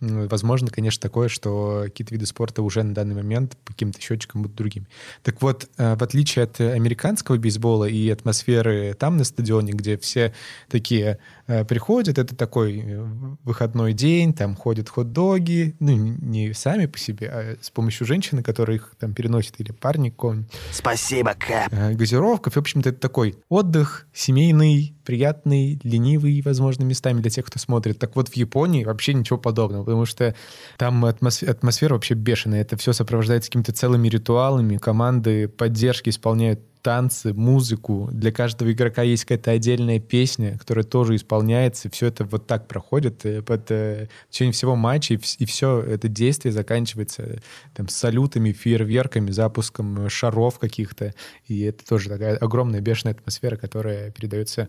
[0.00, 4.56] Возможно, конечно, такое, что какие-то виды спорта уже на данный момент по каким-то счетчикам будут
[4.56, 4.86] другими.
[5.22, 10.32] Так вот, э, в отличие от американского бейсбола и атмосферы там на стадионе, где все
[10.68, 13.06] такие э, приходят, это такой э,
[13.44, 18.76] выходной день, там ходят хот-доги, ну, не сами по себе, а с помощью женщины, которая
[18.76, 20.52] их там переносит, или парни какого-нибудь.
[20.70, 21.96] Спасибо, Кэп.
[21.96, 22.50] Газировка.
[22.50, 27.98] В общем-то, это такой отдых семейный, приятный, ленивый, возможно, местами для тех, кто смотрит.
[27.98, 30.34] Так вот, в Японии вообще ничего подобного, потому что
[30.76, 32.60] там атмосфера, атмосфера вообще бешеная.
[32.60, 34.76] Это все сопровождается какими-то целыми ритуалами.
[34.76, 38.08] Команды поддержки исполняют танцы, музыку.
[38.12, 41.90] Для каждого игрока есть какая-то отдельная песня, которая тоже исполняется.
[41.90, 46.08] Все это вот так проходит под, э, в течение всего матча, и, и все это
[46.08, 47.40] действие заканчивается
[47.74, 51.14] там, салютами, фейерверками, запуском шаров каких-то.
[51.46, 54.68] И это тоже такая огромная бешеная атмосфера, которая передается,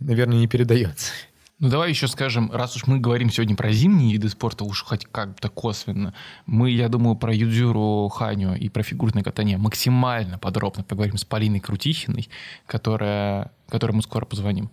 [0.00, 1.12] наверное, не передается.
[1.60, 5.04] Ну, давай еще скажем, раз уж мы говорим сегодня про зимние виды спорта, уж хоть
[5.06, 6.12] как-то косвенно,
[6.46, 11.60] мы, я думаю, про юдзюру Ханю и про фигурное катание максимально подробно поговорим с Полиной
[11.60, 12.28] Крутихиной,
[12.66, 14.68] которая, которой мы скоро позвоним.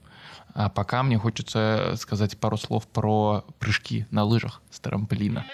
[0.56, 5.46] А пока мне хочется сказать пару слов про прыжки на лыжах с трамплина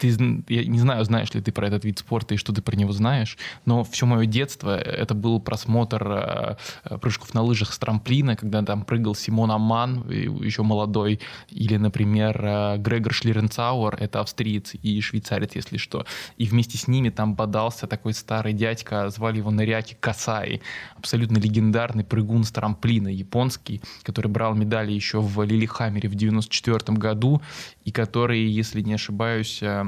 [0.00, 0.08] ты,
[0.48, 2.92] я не знаю, знаешь ли ты про этот вид спорта и что ты про него
[2.92, 8.62] знаешь, но все мое детство это был просмотр э, прыжков на лыжах с трамплина, когда
[8.62, 15.54] там прыгал Симон Аман, еще молодой, или, например, э, Грегор Шлиренцауэр, это австриец и швейцарец,
[15.54, 16.06] если что.
[16.36, 20.60] И вместе с ними там бодался такой старый дядька, звали его Наряки Касаи,
[20.96, 27.42] абсолютно легендарный прыгун с трамплина, японский, который брал медали еще в Лилихаммере в 94 году,
[27.86, 29.84] и который, если не ошибаюсь, Э,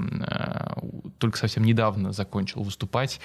[1.18, 3.20] только совсем недавно закончил выступать.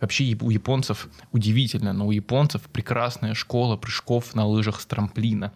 [0.00, 5.52] Вообще у японцев удивительно, но у японцев прекрасная школа прыжков на лыжах с трамплина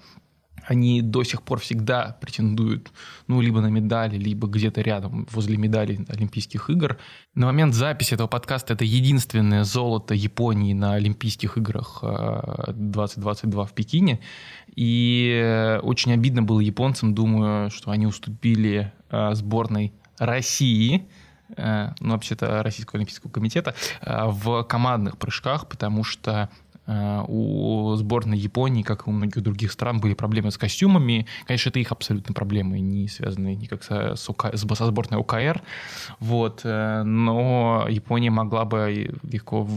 [0.66, 2.92] они до сих пор всегда претендуют,
[3.26, 6.98] ну, либо на медали, либо где-то рядом, возле медалей Олимпийских игр.
[7.34, 13.72] На момент записи этого подкаста это единственное золото Японии на Олимпийских играх 2022 э, в
[13.72, 14.20] Пекине.
[14.74, 18.92] И э, очень обидно было японцам, думаю, что они уступили
[19.32, 21.08] сборной России,
[21.56, 26.48] э, ну, вообще-то Российского Олимпийского комитета, э, в командных прыжках, потому что
[26.86, 31.26] у сборной Японии, как и у многих других стран, были проблемы с костюмами.
[31.46, 35.62] Конечно, это их абсолютно проблемы, не связанные никак со, со сборной УКР.
[36.18, 36.62] Вот.
[36.64, 39.68] Э, но Япония могла бы легко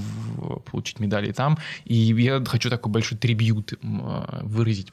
[0.72, 1.58] получить медали там.
[1.86, 3.78] И я хочу такой большой трибют э,
[4.42, 4.92] выразить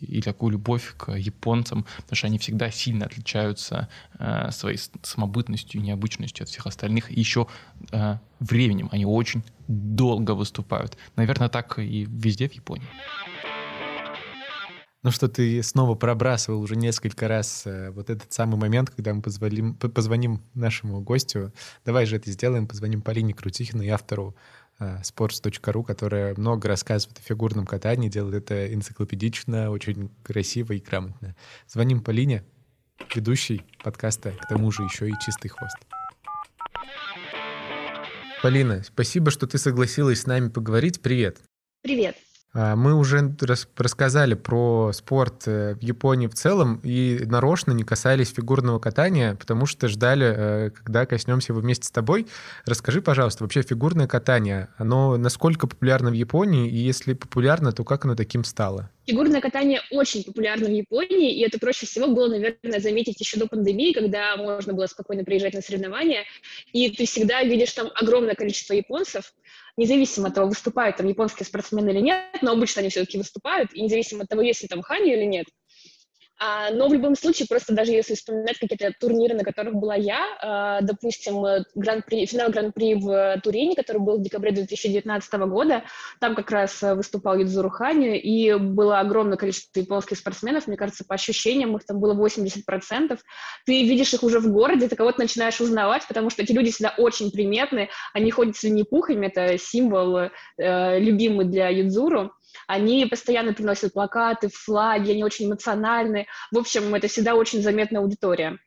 [0.00, 3.88] и такую любовь к японцам, потому что они всегда сильно отличаются
[4.50, 7.10] своей самобытностью и необычностью от всех остальных.
[7.10, 7.46] И еще
[8.40, 8.88] временем.
[8.92, 10.96] Они очень долго выступают.
[11.16, 12.86] Наверное, так и везде в Японии.
[15.06, 19.22] Ну что, ты снова пробрасывал уже несколько раз э, вот этот самый момент, когда мы
[19.22, 21.52] позвоним, позвоним нашему гостю.
[21.84, 24.34] Давай же это сделаем, позвоним Полине Крутихиной, автору
[24.80, 31.36] э, sports.ru, которая много рассказывает о фигурном катании, делает это энциклопедично, очень красиво и грамотно.
[31.68, 32.42] Звоним Полине,
[33.14, 35.76] ведущей подкаста, к тому же еще и «Чистый хвост».
[38.42, 41.00] Полина, спасибо, что ты согласилась с нами поговорить.
[41.00, 41.38] Привет.
[41.82, 42.16] Привет.
[42.58, 43.34] А, мы уже
[43.76, 49.66] рассказали про спорт э, в Японии в целом и нарочно не касались фигурного катания, потому
[49.66, 52.26] что ждали, э, когда коснемся его вместе с тобой.
[52.64, 58.06] Расскажи, пожалуйста, вообще фигурное катание, оно насколько популярно в Японии, и если популярно, то как
[58.06, 58.90] оно таким стало?
[59.06, 63.46] Фигурное катание очень популярно в Японии, и это проще всего было, наверное, заметить еще до
[63.46, 66.24] пандемии, когда можно было спокойно приезжать на соревнования,
[66.72, 69.32] и ты всегда видишь там огромное количество японцев,
[69.76, 73.82] независимо от того, выступают там японские спортсмены или нет, но обычно они все-таки выступают, и
[73.82, 75.46] независимо от того, есть ли там хани или нет.
[76.38, 80.20] А, но в любом случае, просто даже если вспоминать какие-то турниры, на которых была я,
[80.42, 85.84] а, допустим, гран-при, финал Гран-при в Турине, который был в декабре 2019 года,
[86.20, 91.14] там как раз выступал Юдзуру Хани, и было огромное количество японских спортсменов, мне кажется, по
[91.14, 93.18] ощущениям их там было 80%.
[93.64, 96.94] Ты видишь их уже в городе, ты кого-то начинаешь узнавать, потому что эти люди всегда
[96.98, 100.18] очень приметны, они ходят с винни-пухами, это символ
[100.58, 102.32] э, любимый для Юдзуру,
[102.66, 106.26] они постоянно приносят плакаты, флаги, они очень эмоциональны.
[106.52, 108.58] В общем, это всегда очень заметная аудитория.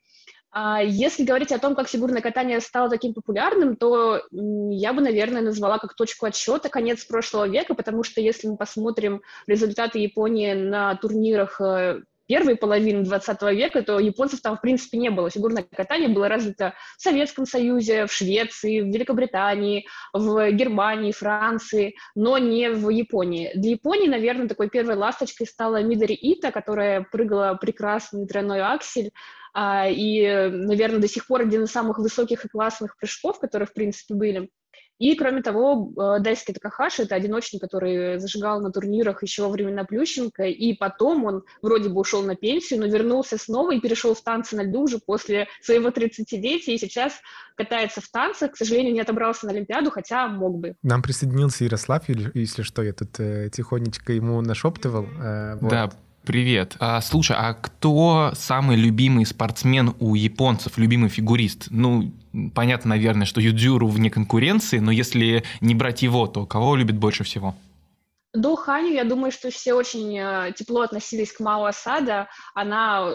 [0.52, 5.41] А если говорить о том, как фигурное катание стало таким популярным, то я бы, наверное,
[5.41, 10.95] назвала как точку отсчета конец прошлого века, потому что если мы посмотрим результаты Японии на
[10.95, 15.31] турнирах э, первой половины 20 века, то японцев там, в принципе, не было.
[15.31, 22.37] Фигурное катание было развито в Советском Союзе, в Швеции, в Великобритании, в Германии, Франции, но
[22.37, 23.49] не в Японии.
[23.55, 29.09] Для Японии, наверное, такой первой ласточкой стала Мидори Ита, которая прыгала прекрасный тройной аксель,
[29.51, 33.73] а, и, наверное, до сих пор один из самых высоких и классных прыжков, которые, в
[33.73, 34.49] принципе, были.
[34.99, 39.85] И, кроме того, э, Дайский Такахаши— это одиночник, который зажигал на турнирах еще во времена
[39.85, 44.21] Плющенко, и потом он вроде бы ушел на пенсию, но вернулся снова и перешел в
[44.21, 47.13] танцы на льду уже после своего 30-летия, и сейчас
[47.55, 48.51] катается в танцах.
[48.51, 50.75] К сожалению, не отобрался на Олимпиаду, хотя мог бы.
[50.83, 55.05] Нам присоединился Ярослав, если что, я тут э, тихонечко ему нашептывал.
[55.21, 55.69] Э, вот.
[55.69, 55.89] Да,
[56.29, 56.75] Привет.
[56.79, 61.69] А, слушай, а кто самый любимый спортсмен у японцев, любимый фигурист?
[61.71, 62.11] Ну,
[62.53, 67.23] понятно, наверное, что Юдзюру вне конкуренции, но если не брать его, то кого любит больше
[67.23, 67.55] всего?
[68.31, 72.27] До Ханю, я думаю, что все очень э, тепло относились к Мао Асада.
[72.53, 73.09] Она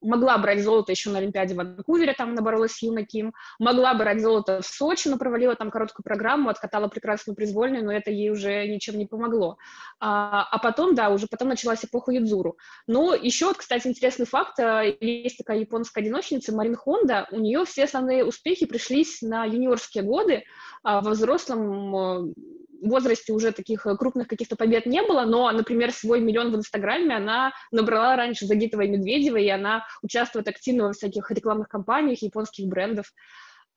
[0.00, 4.20] могла брать золото еще на Олимпиаде в Ванкувере, там наборолась с Юна Ким, могла брать
[4.20, 8.66] золото в Сочи, но провалила там короткую программу, откатала прекрасную призвольную, но это ей уже
[8.66, 9.58] ничем не помогло.
[10.00, 12.56] А, а потом, да, уже потом началась эпоха Юдзуру.
[12.86, 17.84] Но еще, кстати, интересный факт, э, есть такая японская одиночница Марин Хонда, у нее все
[17.84, 20.44] основные успехи пришлись на юниорские годы,
[20.82, 22.34] а во взрослом э,
[22.80, 27.16] возрасте уже таких э, крупных каких-то побед не было, но, например, свой миллион в Инстаграме
[27.16, 32.66] она набрала раньше Загитова и Медведева, и она участвует активно во всяких рекламных кампаниях японских
[32.66, 33.12] брендов.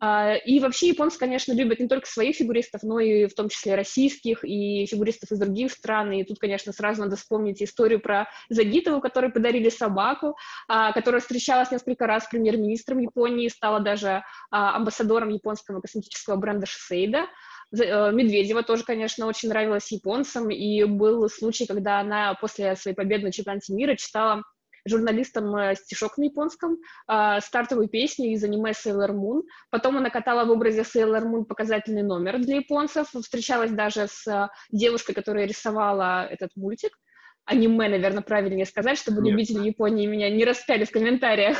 [0.03, 3.75] А, и вообще японцы, конечно, любят не только своих фигуристов, но и в том числе
[3.75, 6.11] российских и фигуристов из других стран.
[6.11, 10.35] И тут, конечно, сразу надо вспомнить историю про Загитову, которой подарили собаку,
[10.67, 16.65] а, которая встречалась несколько раз с премьер-министром Японии, стала даже а, амбассадором японского косметического бренда
[16.65, 17.27] Шисейда.
[17.73, 23.25] Э, Медведева тоже, конечно, очень нравилась японцам, и был случай, когда она после своей победы
[23.25, 24.43] на чемпионате мира читала
[24.85, 29.43] журналистам э, стишок на японском, э, стартовую песню из аниме Sailor Moon.
[29.69, 35.13] Потом она катала в образе Sailor Moon показательный номер для японцев, встречалась даже с девушкой,
[35.13, 36.97] которая рисовала этот мультик.
[37.45, 39.31] Аниме, наверное, правильнее сказать, чтобы Нет.
[39.31, 41.57] любители Японии меня не распяли в комментариях.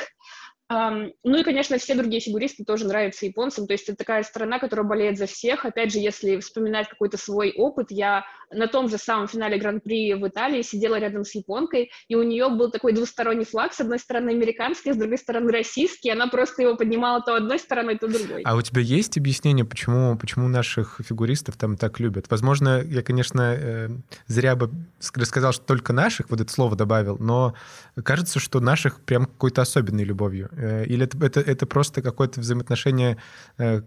[0.72, 3.68] Ну и, конечно, все другие фигуристы тоже нравятся японцам.
[3.68, 5.66] То есть это такая страна, которая болеет за всех.
[5.66, 10.28] Опять же, если вспоминать какой-то свой опыт, я на том же самом финале Гран-при в
[10.28, 14.30] Италии сидела рядом с японкой, и у нее был такой двусторонний флаг, с одной стороны
[14.30, 18.42] американский, с другой стороны российский, она просто его поднимала то одной стороной, то другой.
[18.44, 22.26] А у тебя есть объяснение, почему, почему наших фигуристов там так любят?
[22.30, 23.90] Возможно, я, конечно, э,
[24.28, 24.70] зря бы
[25.16, 27.56] рассказал, что только наших, вот это слово добавил, но
[28.04, 30.50] кажется, что наших прям какой-то особенной любовью.
[30.62, 33.18] Э, или это, это, это просто какое-то взаимоотношение...
[33.58, 33.82] Э,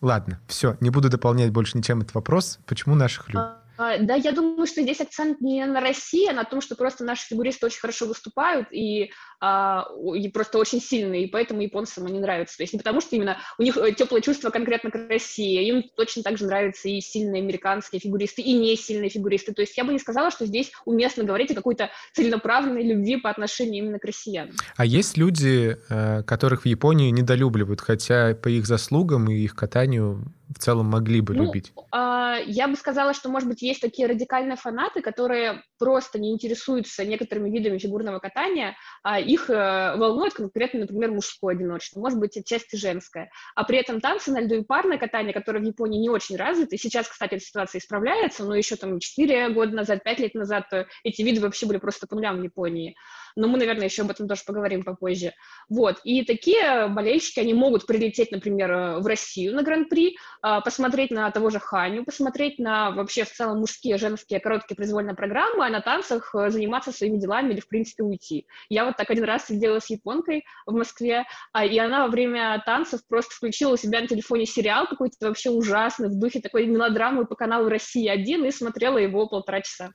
[0.00, 2.58] ладно, все, не буду дополнять больше ничем этот вопрос.
[2.66, 3.65] Почему наших любят?
[3.78, 7.04] А, да, я думаю, что здесь акцент не на России, а на том, что просто
[7.04, 9.10] наши фигуристы очень хорошо выступают и,
[9.40, 12.56] а, и просто очень сильные, и поэтому японцам они нравятся.
[12.56, 15.84] То есть не потому, что именно у них э, теплое чувство конкретно к России, им
[15.96, 19.52] точно так же нравятся и сильные американские фигуристы, и не сильные фигуристы.
[19.52, 23.30] То есть я бы не сказала, что здесь уместно говорить о какой-то целенаправленной любви по
[23.30, 24.54] отношению именно к россиянам.
[24.76, 30.24] А есть люди, э, которых в Японии недолюбливают, хотя по их заслугам и их катанию
[30.48, 31.72] в целом могли бы ну, любить?
[31.92, 37.04] А, я бы сказала, что, может быть, есть такие радикальные фанаты, которые просто не интересуются
[37.04, 42.76] некоторыми видами фигурного катания, а их э, волнует конкретно, например, мужское одиночество, может быть, отчасти
[42.76, 43.30] женское.
[43.54, 46.74] А при этом танцы на льду и парное катание, которое в Японии не очень развито,
[46.74, 50.72] и сейчас, кстати, эта ситуация исправляется, но еще там 4 года назад, 5 лет назад
[50.72, 52.96] э, эти виды вообще были просто по нулям в Японии
[53.36, 55.34] но мы, наверное, еще об этом тоже поговорим попозже.
[55.68, 61.10] Вот, и такие болельщики, они могут прилететь, например, э, в Россию на Гран-при, а, посмотреть
[61.10, 65.70] на того же Ханю, посмотреть на вообще в целом мужские, женские, короткие произвольные программы, а
[65.70, 68.46] на танцах э, заниматься своими делами или, в принципе, уйти.
[68.68, 72.62] Я вот так один раз сидела с японкой в Москве, а, и она во время
[72.64, 77.26] танцев просто включила у себя на телефоне сериал какой-то вообще ужасный, в духе такой мелодрамы
[77.26, 79.90] по каналу «Россия-1» и смотрела его полтора часа.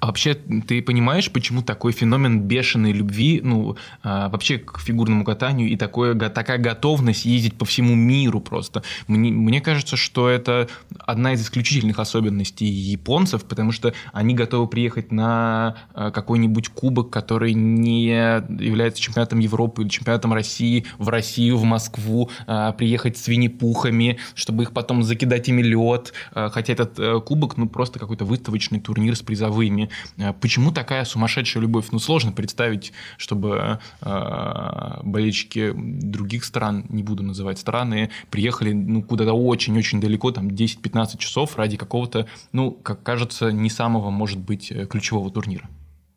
[0.00, 5.68] А вообще, ты понимаешь, почему такой феномен бешеной любви, ну, а, вообще к фигурному катанию
[5.68, 8.82] и такое, такая готовность ездить по всему миру просто?
[9.06, 10.68] Мне, мне кажется, что это
[10.98, 17.54] одна из исключительных особенностей японцев, потому что они готовы приехать на а, какой-нибудь кубок, который
[17.54, 24.18] не является чемпионатом Европы или чемпионатом России, в Россию, в Москву, а, приехать с винни-пухами,
[24.34, 29.16] чтобы их потом закидать ими лед, хотя этот э, кубок, ну, просто какой-то выставочный турнир
[29.16, 29.88] с призовыми живыми.
[30.18, 31.86] Э, почему такая сумасшедшая любовь?
[31.92, 39.32] Ну, сложно представить, чтобы э, болельщики других стран, не буду называть страны, приехали ну, куда-то
[39.32, 44.86] очень-очень далеко, там 10-15 часов ради какого-то, ну, как кажется, не самого, может быть, э,
[44.86, 45.68] ключевого турнира.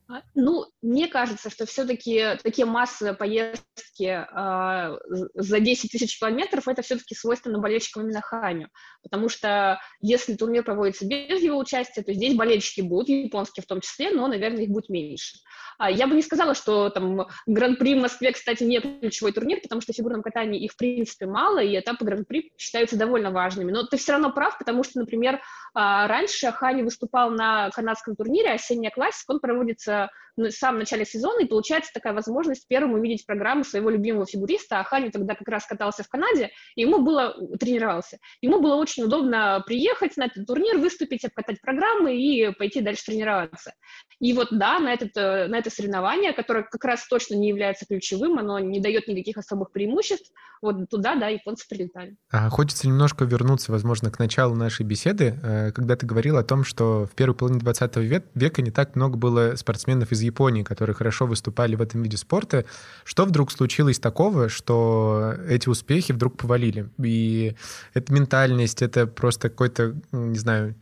[0.08, 4.98] А, ну, мне кажется, что все-таки такие массовые поездки э,
[5.34, 8.70] за 10 тысяч километров это все-таки свойственно болельщикам именно Ханю.
[9.02, 13.82] Потому что если турнир проводится без его участия, то здесь болельщики будут, японские в том
[13.82, 15.40] числе, но, наверное, их будет меньше.
[15.80, 19.82] А я бы не сказала, что там Гран-при в Москве, кстати, не ключевой турнир, потому
[19.82, 23.72] что в фигурном катании их, в принципе, мало, и этапы Гран-при считаются довольно важными.
[23.72, 25.42] Но ты все равно прав, потому что, например,
[25.74, 31.42] а, раньше Хани выступал на канадском турнире «Осенняя классика», он проводится в самом начале сезона,
[31.42, 35.66] и получается такая возможность первым увидеть программу своего любимого фигуриста, а Хани тогда как раз
[35.66, 40.78] катался в Канаде, и ему было, тренировался, ему было очень удобно приехать на этот турнир,
[40.78, 43.74] выступить, обкатать программы и пойти дальше тренироваться.
[44.20, 47.86] И вот, да, на, этот, э, на это соревнование, которое как раз точно не является
[47.86, 50.32] ключевым, оно не дает никаких особых преимуществ,
[50.62, 52.16] вот туда, да, японцы прилетали.
[52.32, 56.64] А, хочется немножко вернуться, возможно, к началу нашей беседы, э, когда ты говорил о том,
[56.64, 61.26] что в первой половине 20 века не так много было спортсменов из Японии, которые хорошо
[61.26, 62.66] выступали в этом виде спорта.
[63.04, 66.90] Что вдруг случилось такого, что эти успехи вдруг повалили?
[67.02, 67.56] И
[67.94, 70.76] это ментальность, это просто какой-то, не знаю,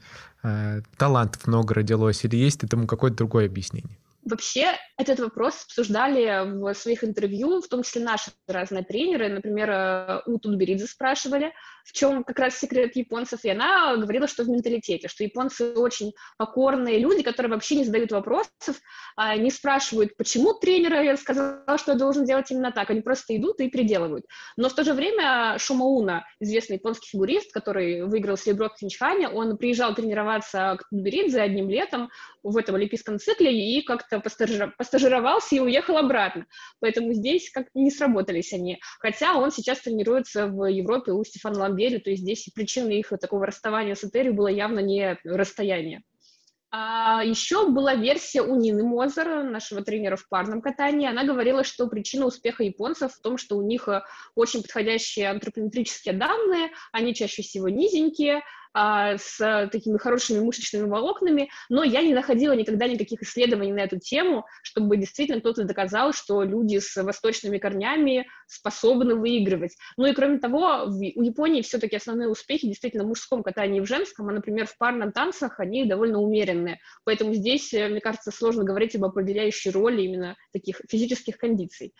[0.43, 3.97] э, талантов много родилось, или есть этому какое-то другое объяснение?
[4.25, 9.29] Вообще этот вопрос обсуждали в своих интервью, в том числе наши разные тренеры.
[9.29, 11.51] Например, э, у Тутберидзе спрашивали,
[11.83, 16.13] в чем как раз секрет японцев, и она говорила, что в менталитете, что японцы очень
[16.37, 18.79] покорные люди, которые вообще не задают вопросов,
[19.15, 23.59] а не спрашивают, почему тренер сказал, что я должен делать именно так, они просто идут
[23.59, 24.25] и приделывают.
[24.57, 29.57] Но в то же время Шумауна, известный японский фигурист, который выиграл серебро в Пхенчхане, он
[29.57, 32.09] приезжал тренироваться к Тутберидзе одним летом
[32.43, 34.19] в этом олимпийском цикле и как-то
[34.83, 36.45] постажировался и уехал обратно.
[36.81, 38.79] Поэтому здесь как не сработались они.
[38.99, 43.45] Хотя он сейчас тренируется в Европе у Стефана Ламбери, то есть здесь причиной их такого
[43.45, 46.03] расставания с Этери было явно не расстояние.
[46.75, 51.07] А еще была версия у Нины Мозер, нашего тренера в парном катании.
[51.07, 53.87] Она говорила, что причина успеха японцев в том, что у них
[54.35, 58.41] очень подходящие антропометрические данные, они чаще всего низенькие,
[58.73, 63.99] а, с такими хорошими мышечными волокнами, но я не находила никогда никаких исследований на эту
[63.99, 69.75] тему, чтобы действительно кто-то доказал, что люди с восточными корнями способны выигрывать.
[69.97, 73.87] Ну и кроме того, у Японии все-таки основные успехи действительно в мужском катании и в
[73.87, 76.79] женском, а, например, в парном танцах они довольно умеренные.
[77.03, 81.93] Поэтому здесь, э, мне кажется, сложно говорить об определяющей роли именно таких физических кондиций.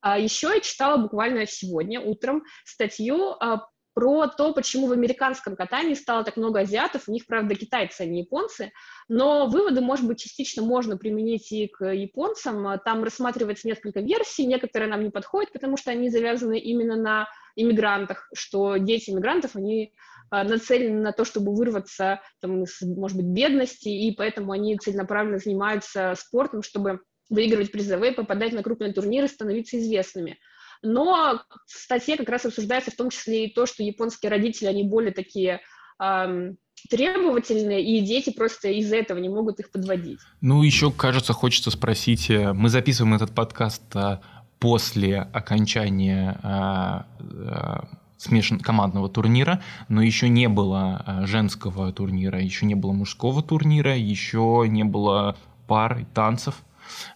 [0.00, 5.94] А еще я читала буквально сегодня утром статью а, про то, почему в американском катании
[5.94, 8.72] стало так много азиатов, у них, правда, китайцы, а не японцы,
[9.08, 12.78] но выводы, может быть, частично можно применить и к японцам.
[12.84, 18.28] Там рассматривается несколько версий, некоторые нам не подходят, потому что они завязаны именно на иммигрантах,
[18.34, 19.92] что дети иммигрантов, они
[20.30, 25.38] а, нацелены на то, чтобы вырваться, там, из, может быть, бедности, и поэтому они целенаправленно
[25.38, 30.38] занимаются спортом, чтобы выигрывать призовые, попадать на крупные турниры, становиться известными.
[30.82, 34.82] Но в статье как раз обсуждается в том числе и то, что японские родители, они
[34.82, 35.60] более такие
[36.00, 36.58] эм,
[36.88, 40.18] требовательные, и дети просто из-за этого не могут их подводить.
[40.40, 44.18] Ну, еще, кажется, хочется спросить, э, мы записываем этот подкаст э,
[44.58, 47.80] после окончания э,
[48.16, 54.64] смешан командного турнира, но еще не было женского турнира, еще не было мужского турнира, еще
[54.68, 56.62] не было пар и танцев.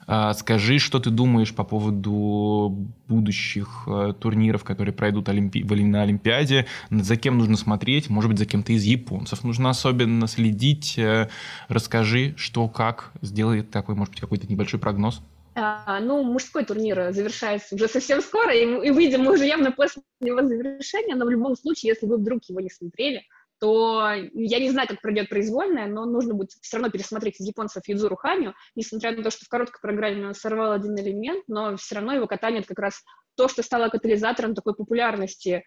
[0.06, 5.62] А, скажи, что ты думаешь по поводу будущих э, турниров, которые пройдут Олимпи...
[5.62, 10.98] на Олимпиаде, за кем нужно смотреть, может быть, за кем-то из японцев нужно особенно следить.
[10.98, 11.28] Э,
[11.68, 15.22] расскажи, что, как, сделай такой, может быть, какой-то небольшой прогноз.
[15.58, 20.02] А, ну, мужской турнир завершается уже совсем скоро, и, и выйдем мы уже явно после
[20.20, 23.22] его завершения, но в любом случае, если вы вдруг его не смотрели,
[23.58, 27.82] то я не знаю, как пройдет произвольная, но нужно будет все равно пересмотреть из японцев
[27.86, 31.96] Юдзуру Ханю, несмотря на то, что в короткой программе он сорвал один элемент, но все
[31.96, 33.02] равно его катание— это как раз
[33.36, 35.62] то, что стало катализатором такой популярности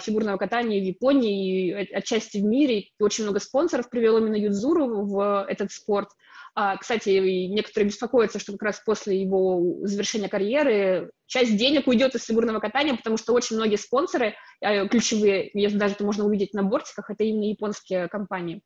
[0.00, 2.88] фигурного катания в Японии и отчасти в мире.
[3.00, 6.08] Очень много спонсоров привело именно Юдзуру в этот спорт.
[6.56, 7.08] А, кстати,
[7.48, 12.94] некоторые беспокоятся, что как раз после его завершения карьеры часть денег уйдет из фигурного катания,
[12.94, 17.24] потому что очень многие спонсоры, а, ключевые, если даже это можно увидеть на бортиках, это
[17.24, 18.62] именно японские компании.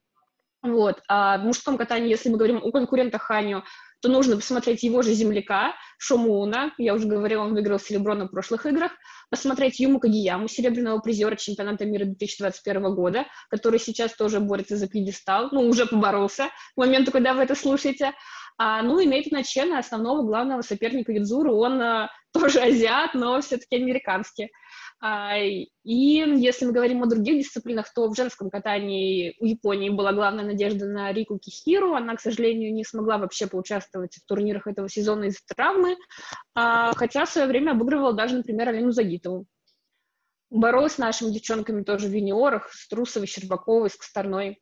[0.61, 1.00] Вот.
[1.09, 3.62] А в мужском катании, если мы говорим о конкурентах Ханю,
[4.01, 8.66] то нужно посмотреть его же земляка Шомуна, я уже говорила, он выиграл серебро на прошлых
[8.66, 8.92] играх,
[9.30, 15.49] посмотреть Юму Кагияму, серебряного призера чемпионата мира 2021 года, который сейчас тоже борется за пьедестал,
[15.51, 18.12] ну, уже поборолся к моменту, когда вы это слушаете,
[18.59, 23.76] а, ну и Нейтана Чена, основного главного соперника Юдзуру, он а, тоже азиат, но все-таки
[23.76, 24.51] американский.
[25.01, 30.12] А, и если мы говорим о других дисциплинах, то в женском катании у Японии была
[30.12, 31.94] главная надежда на Рику Кихиру.
[31.94, 35.96] Она, к сожалению, не смогла вообще поучаствовать в турнирах этого сезона из-за травмы,
[36.55, 39.46] а, хотя в свое время обыгрывала даже, например, Алину Загитову.
[40.51, 44.61] Боролась с нашими девчонками тоже в юниорах, с Трусовой, Щербаковой, с Косторной.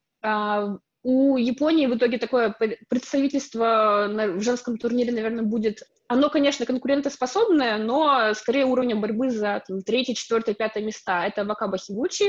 [1.08, 2.52] У Японии в итоге такое
[2.88, 5.84] представительство в женском турнире, наверное, будет...
[6.08, 11.24] Оно, конечно, конкурентоспособное, но скорее уровня борьбы за там, третье, четвертое, пятое места.
[11.24, 12.26] Это Вакаба Хигучи,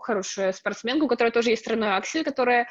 [0.00, 2.66] хорошая спортсменка, у которой тоже есть тройной аксель, которая э,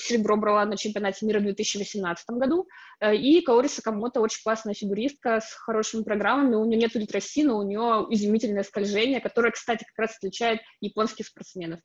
[0.00, 2.66] серебро брала на чемпионате мира в 2018 году.
[2.98, 6.56] Э, и Каори Сакамото очень классная фигуристка с хорошими программами.
[6.56, 11.28] У нее нет ультраси, но у нее изумительное скольжение, которое, кстати, как раз отличает японских
[11.28, 11.78] спортсменов.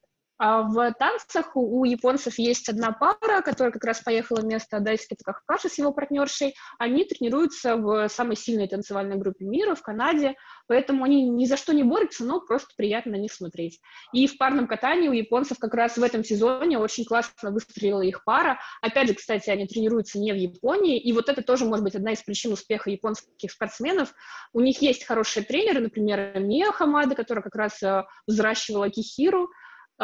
[0.46, 5.70] А в танцах у японцев есть одна пара, которая как раз поехала вместо Дайски Такахаши
[5.70, 6.54] с его партнершей.
[6.78, 10.36] Они тренируются в самой сильной танцевальной группе мира, в Канаде,
[10.68, 13.80] поэтому они ни за что не борются, но просто приятно на них смотреть.
[14.12, 18.26] И в парном катании у японцев как раз в этом сезоне очень классно выстрелила их
[18.26, 18.60] пара.
[18.82, 22.12] Опять же, кстати, они тренируются не в Японии, и вот это тоже может быть одна
[22.12, 24.14] из причин успеха японских спортсменов.
[24.52, 29.50] У них есть хорошие тренеры, например, Мия Хамада, которая как раз э, взращивала Кихиру,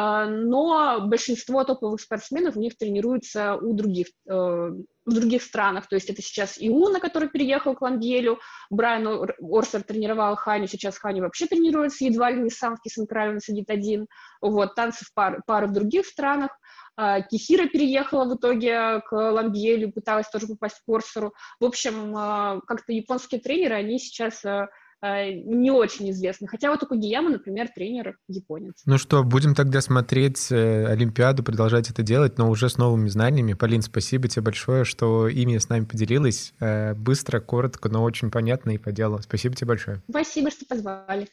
[0.01, 5.87] но большинство топовых спортсменов у них тренируются у других, э, в других странах.
[5.87, 8.39] То есть это сейчас Иуна, который переехал к Ламбьелю,
[8.69, 13.69] Брайан Орсер тренировал Ханю, сейчас Ханю вообще тренируется, едва ли не сам в Кисенкраве сидит
[13.69, 14.07] один.
[14.41, 16.51] Вот, танцы в пар, пары в других странах.
[16.95, 21.33] А, Кихира переехала в итоге к Ламбьелю, пыталась тоже попасть к Орсеру.
[21.59, 24.67] В общем, а, как-то японские тренеры, они сейчас Э,
[25.01, 26.47] не очень известны.
[26.47, 28.81] Хотя вот у Кагияма, например, тренер японец.
[28.85, 33.53] Ну что, будем тогда смотреть э, Олимпиаду, продолжать это делать, но уже с новыми знаниями.
[33.53, 36.53] Полин, спасибо тебе большое, что ими с нами поделилась.
[36.59, 39.19] Э, быстро, коротко, но очень понятно и по делу.
[39.21, 40.01] Спасибо тебе большое.
[40.09, 41.27] Спасибо, что позвали.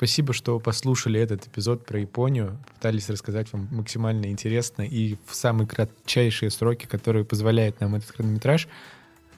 [0.00, 2.56] Спасибо, что послушали этот эпизод про Японию.
[2.76, 8.66] Пытались рассказать вам максимально интересно и в самые кратчайшие сроки, которые позволяют нам этот хронометраж.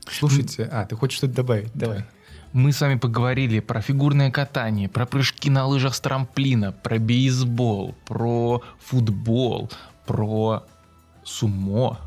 [0.09, 1.73] Слушайте, а, ты хочешь что-то добавить?
[1.75, 2.05] Давай.
[2.53, 7.97] Мы с вами поговорили про фигурное катание, про прыжки на лыжах с трамплина, про бейсбол,
[8.07, 9.69] про футбол,
[10.07, 10.63] про
[11.25, 11.99] сумо.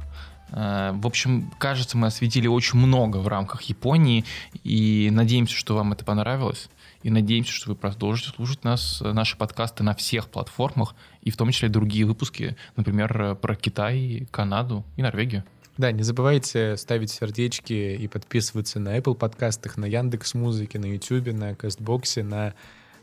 [0.51, 4.23] Э, в общем, кажется, мы осветили очень много в рамках Японии,
[4.63, 6.69] и надеемся, что вам это понравилось
[7.05, 11.51] и надеемся, что вы продолжите слушать нас, наши подкасты на всех платформах, и в том
[11.51, 15.43] числе другие выпуски, например, про Китай, Канаду и Норвегию.
[15.77, 21.31] Да, не забывайте ставить сердечки и подписываться на Apple подкастах, на Яндекс Музыке, на YouTube,
[21.31, 22.55] на Кастбоксе, на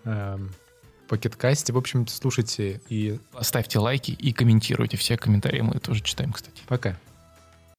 [0.02, 0.38] э,
[1.06, 1.72] Покеткасте.
[1.72, 3.20] В общем, слушайте и...
[3.40, 4.96] Ставьте лайки и комментируйте.
[4.96, 6.62] Все комментарии мы тоже читаем, кстати.
[6.66, 6.96] Пока.